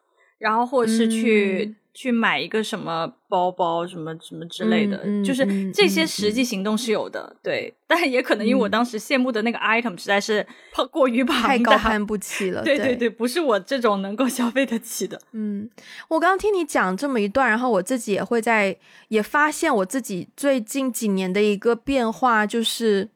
[0.41, 1.77] 然后或者是去。
[1.93, 7.75] 去买一个什么包包，什么什么之类的，就是这些实际行动是有的，对。
[7.89, 10.47] 但也可能因为我当时羡慕的那个 item 实在是
[10.93, 12.63] 过于庞大，太高攀不起了。
[12.65, 15.21] 对对对，不是我这种能够消费得起的。
[15.33, 15.69] 嗯，
[16.09, 18.79] 我刚刚听你讲这么一段，然后我自己也会在
[19.09, 23.09] 也发现我自己最近几年的一个变化，就是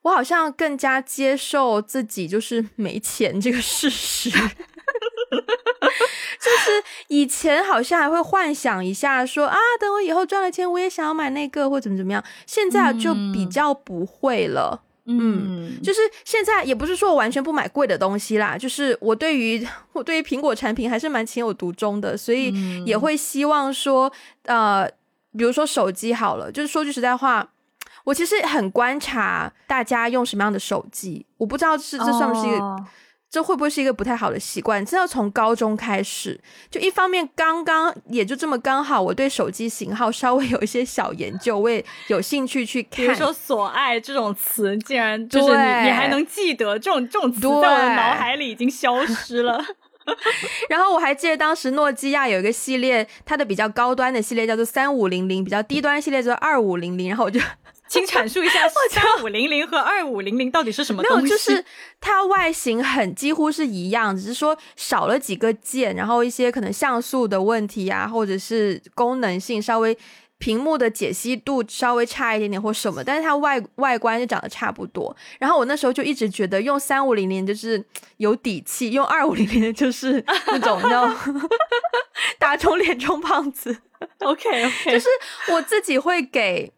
[0.00, 4.30] 我好像更加接受自己就是没钱这个事实。
[6.40, 12.22] 就是以前好像还会幻想一下，说啊，等我以后赚了钱，我也想要买那个或怎么怎么样。
[12.46, 22.52] 现在就比较不会了，嗯，就是现在也不是说我完全不买贵的东西啦，就是我对于我对于苹果产品还是蛮情有独钟的，所以
[22.84, 24.12] 也会希望说，
[24.44, 24.86] 呃，
[25.36, 27.48] 比如说手机好了，就是说句实在话，
[28.04, 32.76] 我其实很观察大家用什么样的手机，我不知道是这算不是一个。
[33.34, 34.86] 这会不会是一个不太好的习惯？
[34.86, 36.40] 这要从高中开始。
[36.70, 42.90] 就一方面，刚刚也就这么刚好，我对手机型号稍微有一些小研究，我也有兴趣去看。
[42.92, 49.60] 比如说“所爱”这种词，竟然就是你，你还能记得这种这种词，在我的脑海里已经消失了。
[50.70, 57.08] 然后我还记得当时诺基亚有一个系列，它的比较高端的系列叫做三五零零，比较低端系列叫做二五零零。
[57.08, 57.40] 然后我就。
[57.86, 61.22] 请阐述一下三五零零和二五零零到底是什么东西？
[61.24, 61.64] 没有，就是
[62.00, 69.96] 它外形很几乎是一样，只是说少了几个键，然后一些可能像素的问题啊，或者是功能性稍微
[70.38, 75.14] 屏幕的解析度稍微差一点点或什么，但是它外外观就长得差不多。
[75.38, 77.82] 然后我那时候就一直觉得用三五零零就是
[78.16, 81.08] 有底气，用二五零零就是那种叫
[82.40, 83.76] 打肿脸充胖子。
[84.18, 85.08] OK OK，就是
[85.52, 86.72] 我自己会给。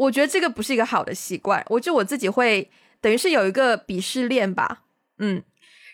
[0.00, 2.70] 我觉得这个不是一个好的习惯，我就我自己会
[3.02, 4.80] 等于是有一个鄙视链吧，
[5.18, 5.42] 嗯，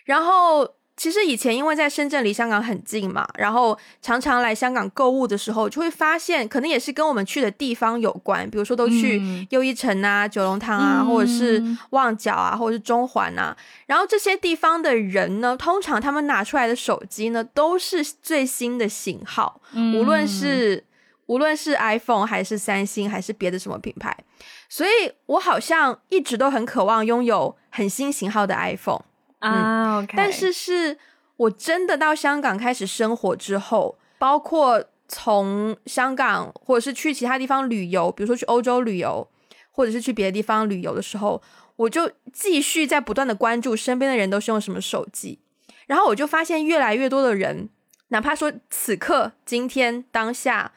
[0.05, 13.53] 然后其实以前因为在深圳离香港很近嘛，然后常常来香港购物的时候，就会发现可能也是跟我们去的地方有关，比如说都去又一城啊、九龙塘啊，或者是旺角啊，或者是中环啊，
[13.87, 19.59] 然后这些地方的人呢，通常他们拿出来的手机呢，都是最新的型号，
[19.93, 20.85] 无论是。
[21.27, 24.17] 无论是 iPhone 还是三星还是别的什么品牌，
[24.67, 29.03] 所以我好像一直都很渴望拥有很新型号的 iPhone
[29.39, 30.05] 啊。
[30.15, 30.97] 但是是
[31.35, 39.27] 我真的到香港开始生活之后，包括从香港或者是去其他地方旅游，比如说去欧洲旅游，
[39.71, 41.41] 或者是去别的地方旅游的时候，
[41.75, 45.39] 我就继续在不断的关注身边的人都是用什么手机，
[45.87, 47.69] 然后我就发现越来越多的人，
[48.07, 50.71] 哪怕说此刻、今天、当下。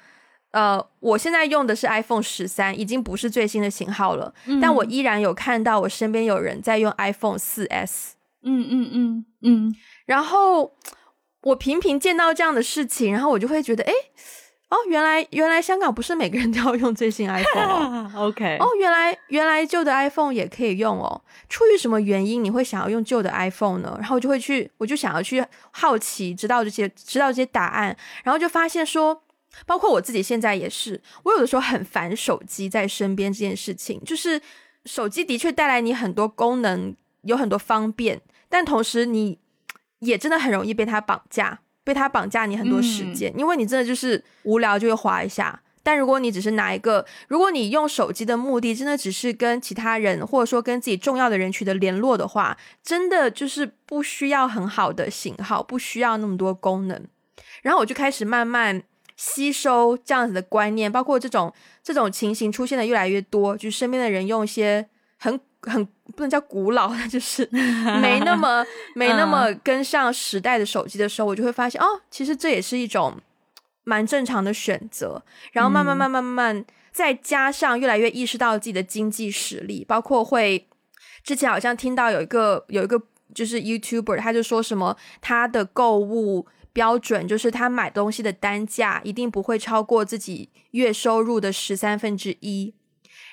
[0.53, 8.16] 呃，我现在用的是 iPhone 十三，已经不是最新的型号了，但我依然有看到我身边有人在用 iPhone 四 S。
[8.42, 9.74] 嗯嗯嗯嗯。
[10.07, 10.74] 然后
[11.42, 13.92] 我频频见到这样的事情，然后我就会觉得，哎，
[14.70, 18.11] 哦，原来原来香港不是每个人都要用最新 iPhone 哦。
[18.26, 18.57] OK。
[18.59, 21.22] 哦，原来原来旧的 iPhone 也可以用哦。
[21.48, 23.96] 出于什么原因你会想要用旧的 iPhone 呢？
[24.01, 29.22] 然后我就会去，我就想要去好奇，知道这些，知道这些答案，然后就发现说。
[29.66, 34.01] 包括我自己现在也是，我有的时候很烦手机在身边这件事情。
[34.05, 34.40] 就是
[34.84, 39.38] 手机的确带来你很多功能，有很多方便，但同时你
[39.98, 45.61] 也真的很容易被它绑架，被它绑架你很多时间，因为你真的就是无聊就会划一下。
[45.82, 57.07] 但如果你只是拿一个，如果你用手机的目的真的只是跟其他人或者说跟自己重要的人取得联络的话，真的就是不需要很好的型号，不需要那么多功能。
[57.62, 58.82] 然后我就开始慢慢。
[59.22, 61.52] 吸收这样子的观念，包括这种
[61.82, 65.84] 这种情形出现的越来越多，就是身边的人用一些很很
[66.16, 67.46] 不能叫古老， 就是
[68.00, 68.64] 没那么
[68.94, 73.14] 没那么跟上时代的手机的时候，我就会发现哦，其实这也是一种
[73.84, 75.22] 蛮正常的选择。
[75.52, 80.66] 然后慢慢慢慢慢慢，再加上越来越意识到自己的经济实力，包括会
[81.22, 82.98] 之前好像听到有一个有一个
[83.34, 86.46] 就是 YouTuber，他就说什么他的购物。
[86.80, 92.72] 标准就是他买东西的单价一定不会超过自己月收入的十三分之一，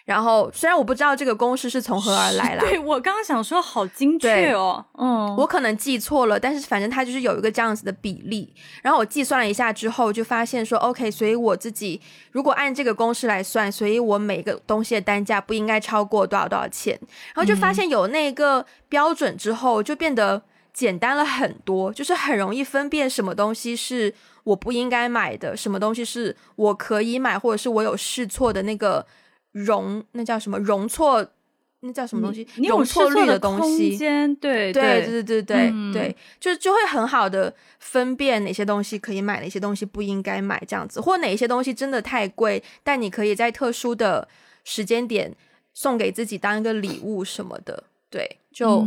[0.03, 8.53] 然后虽然我不知道这个公式是从何而来啦，对我刚刚想说好精确哦，嗯，我可能记错了，但是反正它就是有一个这样子的比例。
[8.83, 12.01] 然后我计算了一下之后，就发现说，OK，所以我自己
[12.33, 16.99] 如果按这个公式来算，所以我每个东西的单价不应该超过多少多少钱。
[17.33, 20.43] 然后就发现有那个标准之后，就变得
[20.78, 24.13] 简单了很多，就是很容易分辨什么东西是
[24.43, 29.05] 我不应该买的，什么东西是我可以买，或者是我有试错的那个。
[29.53, 31.25] 容那叫什么容错？
[31.80, 32.47] 那叫什么东西？
[32.67, 33.97] 容错率的东西？
[33.97, 44.28] 对对对对对对对，就就会很好的分辨哪些东西可以买，哪些东西不应该买，这样子，或哪些东西真的太贵，但你可以在特殊的
[44.63, 45.34] 时间点
[45.73, 47.86] 送给自己当一个礼物什么的。
[48.10, 48.80] 对，就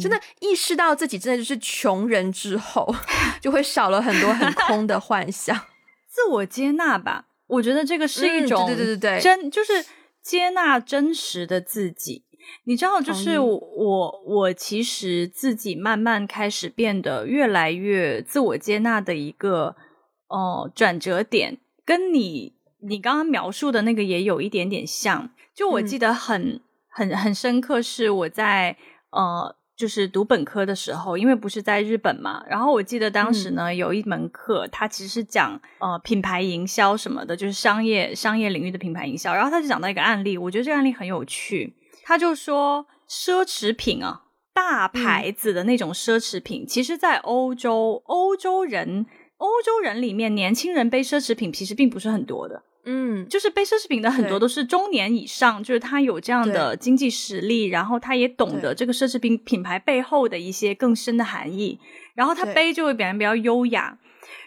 [0.00, 2.94] 真的意识到自己真的就是穷人之后，
[3.40, 5.56] 就会少了很多很空的幻想，
[6.08, 7.26] 自我接纳吧。
[7.46, 9.84] 我觉得这个是一种对对对对真就是。
[10.22, 12.24] 接纳真实的自己，
[12.64, 19.74] 你知道，就是我，我其实自己慢慢开始变得越来越自我接纳的一个
[20.28, 21.56] 哦转折点，
[21.86, 25.30] 跟你你刚刚描述的那个也有一点点像。
[25.54, 26.60] 就我记得很
[26.90, 28.76] 很很深刻，是我在
[29.10, 29.56] 呃。
[29.80, 39.34] 就是读本科的时候，因为不是在日本嘛，然后我记得当时呢有一门课，它其实是讲呃品牌营销什么的，就是商业商业领域的品牌营销。
[39.34, 41.74] 然后他就讲到一个案例，我觉得这个案例很有趣。
[42.04, 49.06] 他就说奢侈品啊，大牌子的那种奢侈品，其实，在欧洲，欧洲人
[49.38, 52.64] 欧洲人里面，年轻人背奢侈品其实并不是很多的。
[52.84, 61.78] 嗯，就是背奢侈品的很多都是中年以上，就是他有这样的经济实力，然后他也懂得这个奢侈品品牌背后的一些更深的含义，
[62.14, 63.98] 然后他背就会表现比较优雅。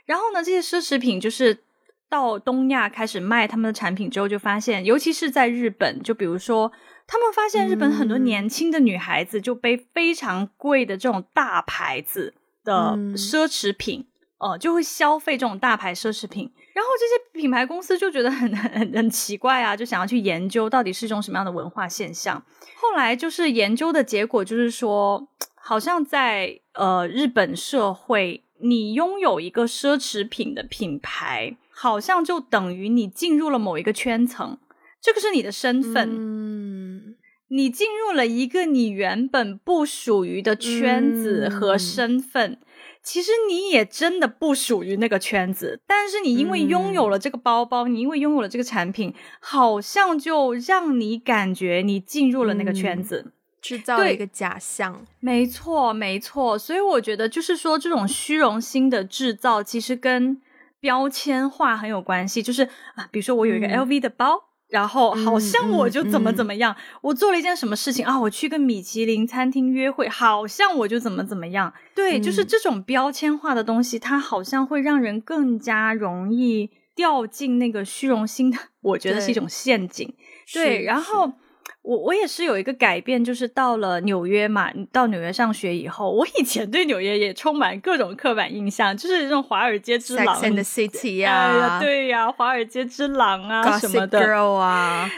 [0.06, 1.64] 然后呢，这些奢侈品就是
[2.10, 6.72] 到东亚开始卖他们的产品之后，就发现，尤其是在日本，就比如说
[7.06, 14.06] 他们发现日本很多年轻的女孩子就背非常贵的这种大牌子的奢侈品，
[14.44, 16.52] 哦，就会消费这种大牌奢侈品。
[16.74, 22.44] 然后这些品牌公司就觉得很 很很奇怪啊，就想要去研究到底是一种什么样的文化现象。
[22.76, 34.58] 后来就是研究的结果就是说，好像在呃日本社会，你拥有一个奢侈品的品牌，好像就等于你进入了某一个圈层，
[35.02, 36.10] 这个是你的身份。
[36.12, 37.16] 嗯，
[37.50, 42.58] 你进入了一个你原本不属于的圈子和身份。
[43.04, 55.06] 其实你也真的不属于那个圈子，但是你因为拥有了这个包包，你因为拥有了这个产品，好像就让你感觉你进入了那个圈子，制造了一个假象。
[55.20, 56.58] 没错，没错。
[56.58, 60.42] 所以我觉得，就是说这种虚荣心的制造，其实跟
[60.80, 62.42] 标签化很有关系。
[62.42, 62.64] 就是
[62.96, 64.46] 啊，比如说我有一个 LV 的包。
[64.74, 68.20] 然后好像我就怎么怎么样，我做了一件什么事情啊？
[68.20, 71.72] 我去跟米其林餐厅约会，好像我就怎么怎么样。
[71.94, 80.12] 对，就是这种标签化的东西，它好像会让人更加容易掉进那个虚荣心的，我觉得是一种陷阱。
[80.52, 81.34] 对，然后。
[81.84, 95.12] 我我也是有一个改变，就是到了纽约嘛，到纽约上学以后，我以前对纽约也充满各种刻板印象，就是这种华尔街之狼的 city 呀，对呀，华尔街之狼啊什么的，girl 啊，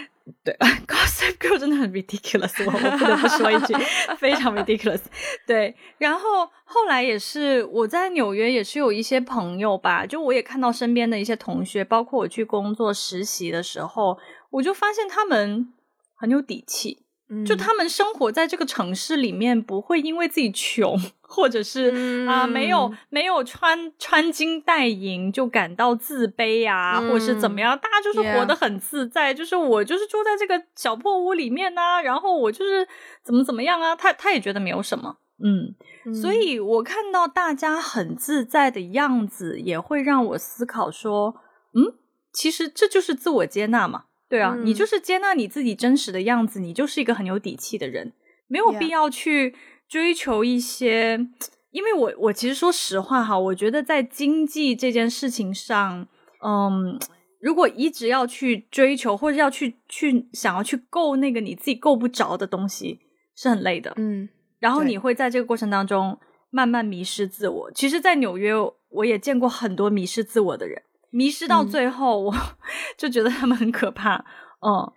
[0.43, 0.55] 对，
[0.87, 3.75] gossip girl 真的很 ridiculous，我我不得不说一句，
[4.17, 5.01] 非常 ridiculous。
[5.45, 14.17] 对，然后后来也是我在纽约也是有一些朋友吧，就我也看到身边的一些同学，包括我去工作实习的时候，
[14.49, 15.71] 我就发现他们。
[16.15, 17.03] 很有底气，
[17.45, 27.77] 就他们生活在这个城市里面，不会因为自己穷， 或者是啊没有没有穿穿金戴银就感到自卑啊，或者是怎么样？
[27.77, 32.87] 大家就是活得很自在，就是我就是住在这个小破屋里面呐，然后我就是
[33.23, 33.95] 怎么怎么样啊？
[33.95, 41.35] 他他也觉得没有什么，嗯，所以我看到大家很自在的样子，也会让我思考说，
[41.73, 41.95] 嗯，
[42.31, 44.05] 其实这就是自我接纳嘛。
[44.35, 48.11] 对啊，你就是接纳你自己真实的样子，你就是一个很有底气的人，
[48.47, 49.55] 没有必要去
[49.87, 51.27] 追求一些。
[51.71, 56.07] 因为我我其实说实话哈，我觉得在经济这件事情上，
[56.41, 56.99] 嗯，
[57.39, 62.99] 如果一直要去追求或者要去去想要去够那个你自己够不着的东西，
[63.35, 63.93] 是很累的。
[63.97, 64.27] 嗯，
[64.59, 66.17] 然后你会在这个过程当中
[66.49, 67.71] 慢慢迷失自我。
[67.73, 68.53] 其实，在纽约，
[68.89, 70.81] 我也见过很多迷失自我的人。
[71.15, 72.35] 迷失到最后，我
[72.97, 74.25] 就觉得他们很可怕。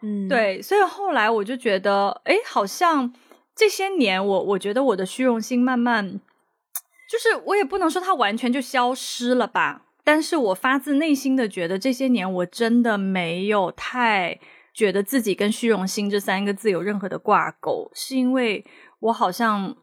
[0.03, 3.13] 嗯，对，所以后来我就觉得，哎，好像
[3.55, 6.21] 这些年，我我觉得我的虚荣心慢慢，
[7.09, 14.41] 就是我也不能说它完全就消失了吧，但是我发自内心的觉得这些年我真的没有太
[14.75, 18.65] 觉得自己跟虚荣心这三个字有任何的挂钩，是因为
[19.01, 19.77] 我好像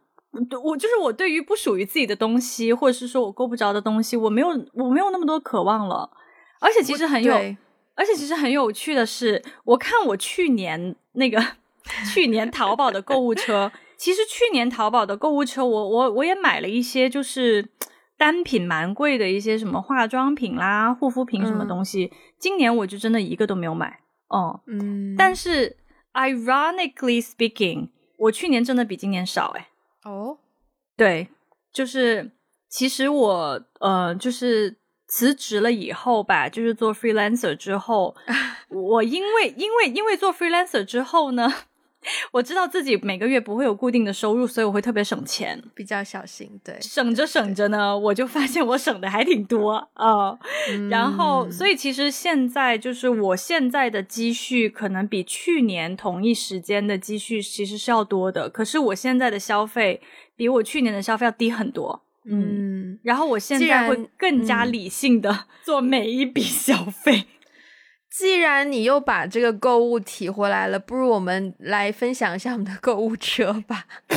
[0.64, 6.10] 我就是我对于不属于自己的东西，或者是说我够不着的东西，我没有我没有那么多渴望了。
[6.60, 7.36] 而且其实很有，
[7.96, 11.42] 而且其实很有趣的是，我看我去年那个
[12.14, 17.70] 去年淘宝的购物车，其实去年淘宝的购物车，我我我也买了一些，就是
[18.18, 22.12] 单品蛮贵的一些什么化妆品啦、护肤品什么东西。
[22.40, 24.00] 今年我就真的一个都没有买。
[24.28, 25.78] 哦，嗯，但是
[26.14, 29.70] ironically speaking，我去年真的比今年少，哎，
[30.04, 30.40] 哦，
[30.98, 31.28] 对，
[31.72, 32.32] 就是
[32.68, 34.76] 其实我呃，就是
[35.16, 38.14] 辞职了以后吧，就是做 freelancer 之后，
[38.68, 41.54] 我因为因为因为做 freelancer 之后呢。
[42.32, 46.48] 我知道自己每个月不会有固定的收入，所以我会特别省钱，比较小心。
[46.64, 50.38] 对，省着省着呢，我就发现我省的还挺多啊。
[50.92, 60.00] 然后，所以其实现在就是我现在的积蓄可能比去年同一时间的积蓄其实是要多的，可是我现在的消费
[60.36, 62.05] 比我去年的消费要低很多。
[62.28, 67.26] 嗯，然后我现在会更加理性的 做每一笔消费。
[68.10, 73.86] 既然你又把这个购物提回来了，不如我们来分享一下我们的购物车吧。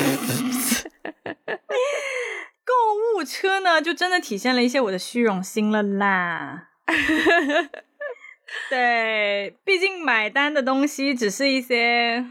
[2.64, 2.72] 购
[3.18, 6.68] 物车呢，就真的体现了一些我的虚荣心了啦。
[8.70, 12.24] 对，毕竟买单的东西只是一些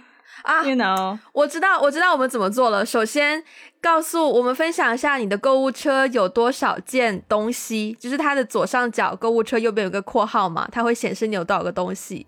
[0.43, 2.85] 啊，you know，我知道，我知道我们怎么做了。
[2.85, 3.43] 首先。
[3.87, 12.27] 告诉我们分享一下你的购物车有多少件东西，就是它的左上角购物车右边有个括号嘛，它会显示你有多少个东西。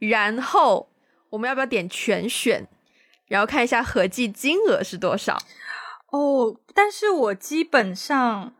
[0.00, 0.88] 然后
[1.30, 2.66] 我们要不要点全选，
[3.28, 5.38] 然后看一下合计金额是多少？
[6.10, 8.52] 哦，但是我基本上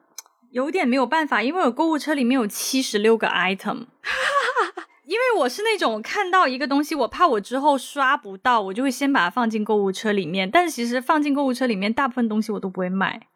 [0.52, 3.86] 有点没有办法，因为我购物车里面有七十六个 item。
[5.08, 10.50] 因为我是那种看到一个东西，我怕我之后刷不到，我就会先把它放进购物车里面。
[10.50, 13.26] 但是其实放进购物车里面，大部分东西我都不会买。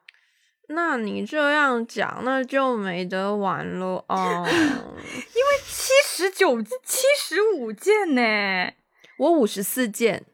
[0.68, 4.44] 那你这样讲，那就没得玩了哦。
[4.46, 8.74] 因为七十九、七十五件呢，
[9.16, 10.26] 我五十四件。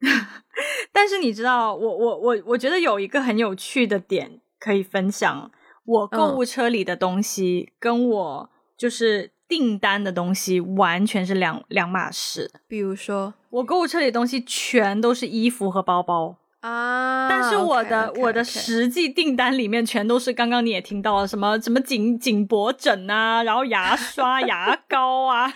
[0.92, 5.52] 但是你知道，我我我我觉得有一个很有趣的点可以分享，
[5.84, 9.30] 我购物车里的东西跟我就是。
[9.50, 12.48] 订单的东西完全是两两码事。
[12.68, 16.36] 比如说，我购物车里的东西全都是衣服和包包。
[16.60, 25.52] 啊，但是我的我的实际订单里面全都是刚刚你也听到了什么什么颈颈脖枕啊，然后牙刷、牙膏啊，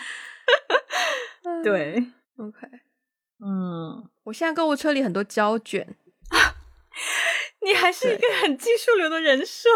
[1.62, 2.06] 对
[2.38, 2.66] ，OK，
[3.44, 5.94] 嗯，我现在购物车里很多胶卷，
[7.62, 9.68] 你还是一个很技术流的人设。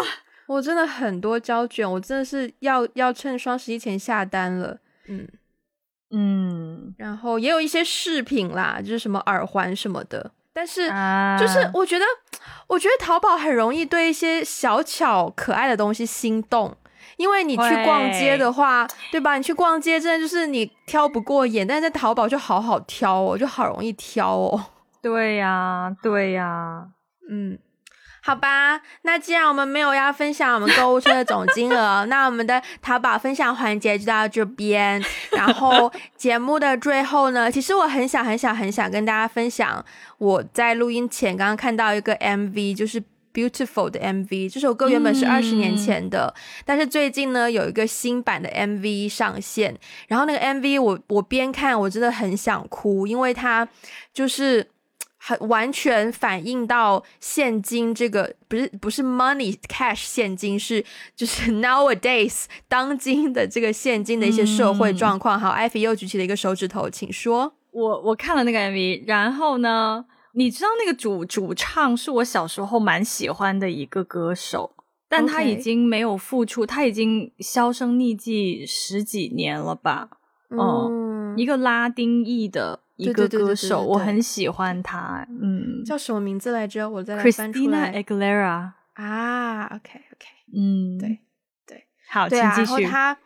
[0.49, 4.77] 我真的很多胶卷，我真的是要要趁双十一前下单了。
[5.07, 5.29] 嗯
[6.11, 10.31] 嗯，然后也有一些饰品啦，就是什么耳环什么的。
[10.55, 10.89] 但是
[11.39, 12.05] 就是我觉得，
[12.67, 16.75] 我觉得淘宝很容易对一些小巧可爱的东西心动，
[17.19, 19.37] 因为你去逛街的话，对吧？
[19.37, 24.65] 你去逛街真的就是你挑不过眼，但是在淘宝就好好挑哦，就好容易挑哦。
[25.03, 26.89] 对呀，对呀，
[27.31, 27.59] 嗯。
[28.29, 35.03] 好吧，那既然我们没有要分享我们购物车的总金额， 那我们的淘宝分享环节就到这边。
[35.33, 39.83] 然后 节目的最后呢，其实我很想、很想、很想跟大家分享，
[40.19, 43.03] 我在录音前刚刚看到一个 MV，就是
[43.33, 44.53] Beautiful 的 MV。
[44.53, 46.35] 这首歌原本是二十年前的，
[46.67, 49.75] 但是最近呢有一个新版的 MV 上线。
[50.07, 53.67] 然后那个 MV 我我边看我真的很想哭，因为它
[54.13, 54.69] 就是。
[55.19, 60.85] 很完全反映到现金这个不是不是 money cash 现金是
[61.17, 65.39] 就是 nowadays 当今的这个现金的一些社会状况。
[65.39, 67.55] 好，艾菲又举起了一个手指头，请说。
[67.73, 74.75] 我我看了那个 MV，然后呢，你知道那个主主唱是我小时候蛮喜欢的一个歌手，
[75.09, 80.09] 但他已经没有复出，他已经销声匿迹十几年了吧？
[80.51, 82.81] 嗯，一个拉丁裔的。
[82.99, 86.91] 一个歌手，我很喜欢他，嗯，叫什么名字来着？
[86.91, 87.93] 我再来翻出来。
[87.93, 91.21] Christina Aguilera 啊，OK OK，嗯，对
[91.65, 92.83] 对，好，请继续。
[92.83, 93.19] 然后他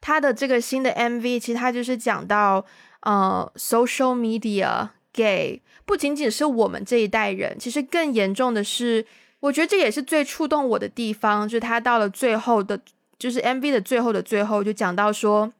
[0.00, 2.64] 他的这个新的 MV，其实他就是讲到
[3.00, 9.04] 呃，social media 给不仅仅是我们这一代人，其实更严重的是，
[9.40, 12.80] 我觉得这也是最触动我的地方，就是他到了最后的，
[13.18, 15.52] 就是 MV 的最后的最后，就讲到说。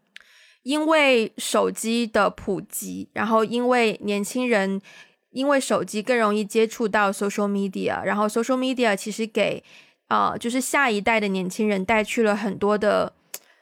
[0.67, 4.83] 因为手机的普及，然后因为年轻人
[5.31, 9.63] 因为手机更容易接触到 social media，然后 social media 其实给
[10.09, 13.13] 啊就是下一代的年轻人带去了很多的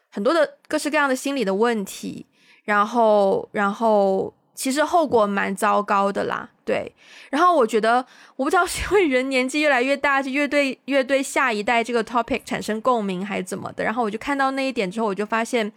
[0.09, 2.25] 很多的各式各样的心理的问题，
[2.65, 6.49] 然后然后其实后果蛮糟糕的啦。
[6.65, 6.91] 对，
[7.29, 13.85] 然后我觉得，我不知道是因为人年纪越来越大，就越对越对下一代这个 topic 产生共鸣，还是怎么的。
[13.85, 15.71] 然后我就看到那一点之后，我就发现，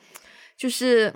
[0.57, 1.13] 就是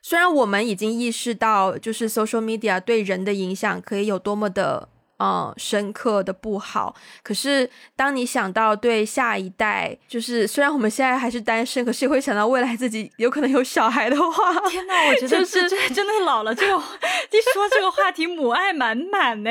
[0.00, 4.88] 虽然我们已经意识到，就是 social media 对人的影响可以有多么的。
[5.18, 6.94] 嗯，深刻的不好。
[7.22, 15.08] 可是，当你想到对下一代，就是虽然我们现在还是单身，可是也会想到未来自己有可能有小孩的话， 天哪！
[15.08, 16.54] 我觉得这这真的老了。
[16.54, 19.50] 这个 一说这个话题，母爱满满呢。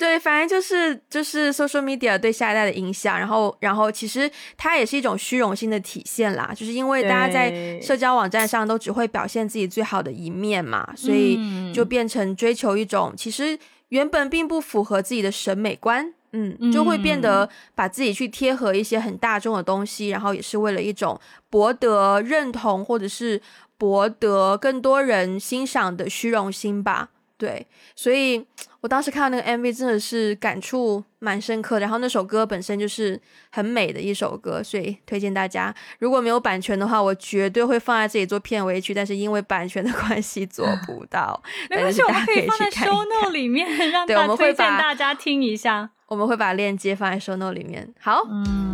[0.00, 3.16] 对，反正就是就是 social media 对下一代的影响。
[3.16, 11.38] 然后，然后其实它也是一种虚荣心的体现啦，就是因为大家在社交网站上都只会表现自己最好的一面嘛，所以
[11.72, 13.58] 就变成追求一种其实。
[13.90, 21.20] 原本并不符合自己的审美观，嗯，就会变得把自己去贴合一些很大众的东西，然后也是为了一种
[21.50, 23.42] 博得认同或者是
[23.76, 27.08] 博得更多人欣赏的虚荣心吧。
[27.40, 27.66] 对，
[27.96, 28.44] 所以
[28.82, 31.80] 我当时看到那个 MV 真的是感触蛮深刻的。
[31.80, 33.18] 然后那首歌本身就是
[33.50, 35.74] 很美的一首歌，所以推荐大家。
[36.00, 38.92] 如果没有版权的话，我绝对会放在这里做片尾曲。
[38.92, 41.42] 但是因为版权的关系做不到。
[41.70, 45.88] 没关系，我们可以放在 show note 里面，让大家推荐大家听一下。
[46.06, 47.88] 我们会把链接放在 show note 里面。
[47.98, 48.20] 好，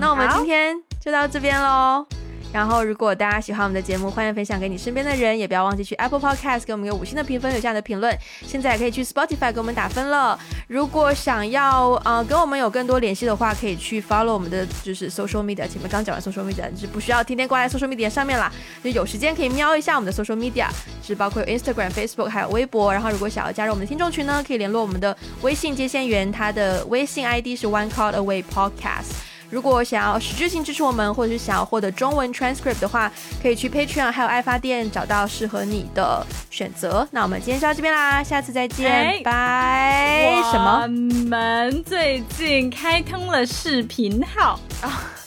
[0.01, 2.05] 那我们今天就到这边喽。
[2.53, 8.17] 然后，如果大家喜欢我们的节目，欢迎分享给你身边的人，也不要忘记去 Apple Podcast 给我们一个五星的评分，留下你的评论。
[8.47, 10.39] 现在也可以去 Spotify 给我们打分了。
[10.67, 15.69] 如果想要呃跟我们有更多联系的话，可以去 follow 我们的就是 social media。
[15.69, 18.51] 前面刚讲完 social media，就是不需要天天挂在 social media 上面啦，
[18.83, 20.69] 就有时间可以瞄一下我们的 social media，
[21.03, 22.91] 是包括有 Instagram、Facebook 还有微博。
[22.91, 29.36] 然后，如果想要加入我们的听众群呢，可以联络我们的微信接线员，他的微信 ID 是 One Call Away Podcast。
[29.51, 33.11] 如果想要实质性支持我们，或者是想要获得中文 transcript 的话，
[33.43, 37.07] 可以去 Patreon 还有爱发电找到适合你的选择。
[37.11, 40.43] 那我们今天就到这边啦，下次再见，拜。
[40.51, 40.83] 什么？
[40.83, 40.89] 我
[41.29, 45.13] 们最近开通了视频号啊。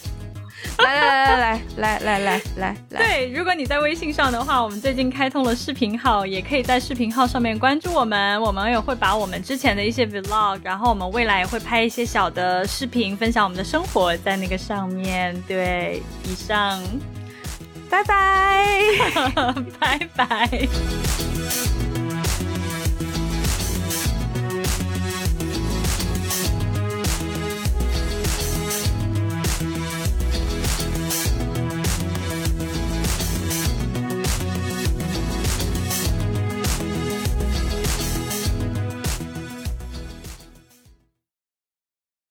[0.82, 2.98] 来来来来来来来来来！
[2.98, 8.40] 对，如果你在微信上的话，我们最近开通了视频号，也可以在视频号上面关注我们。
[8.40, 15.40] 我们也会把我们之前的一些 vlog，然后我们未来也会拍一些小的视频，分享我们的生活在那个上面。
[15.46, 16.82] 对，以上，
[17.88, 18.66] 拜拜，
[19.78, 20.68] 拜拜。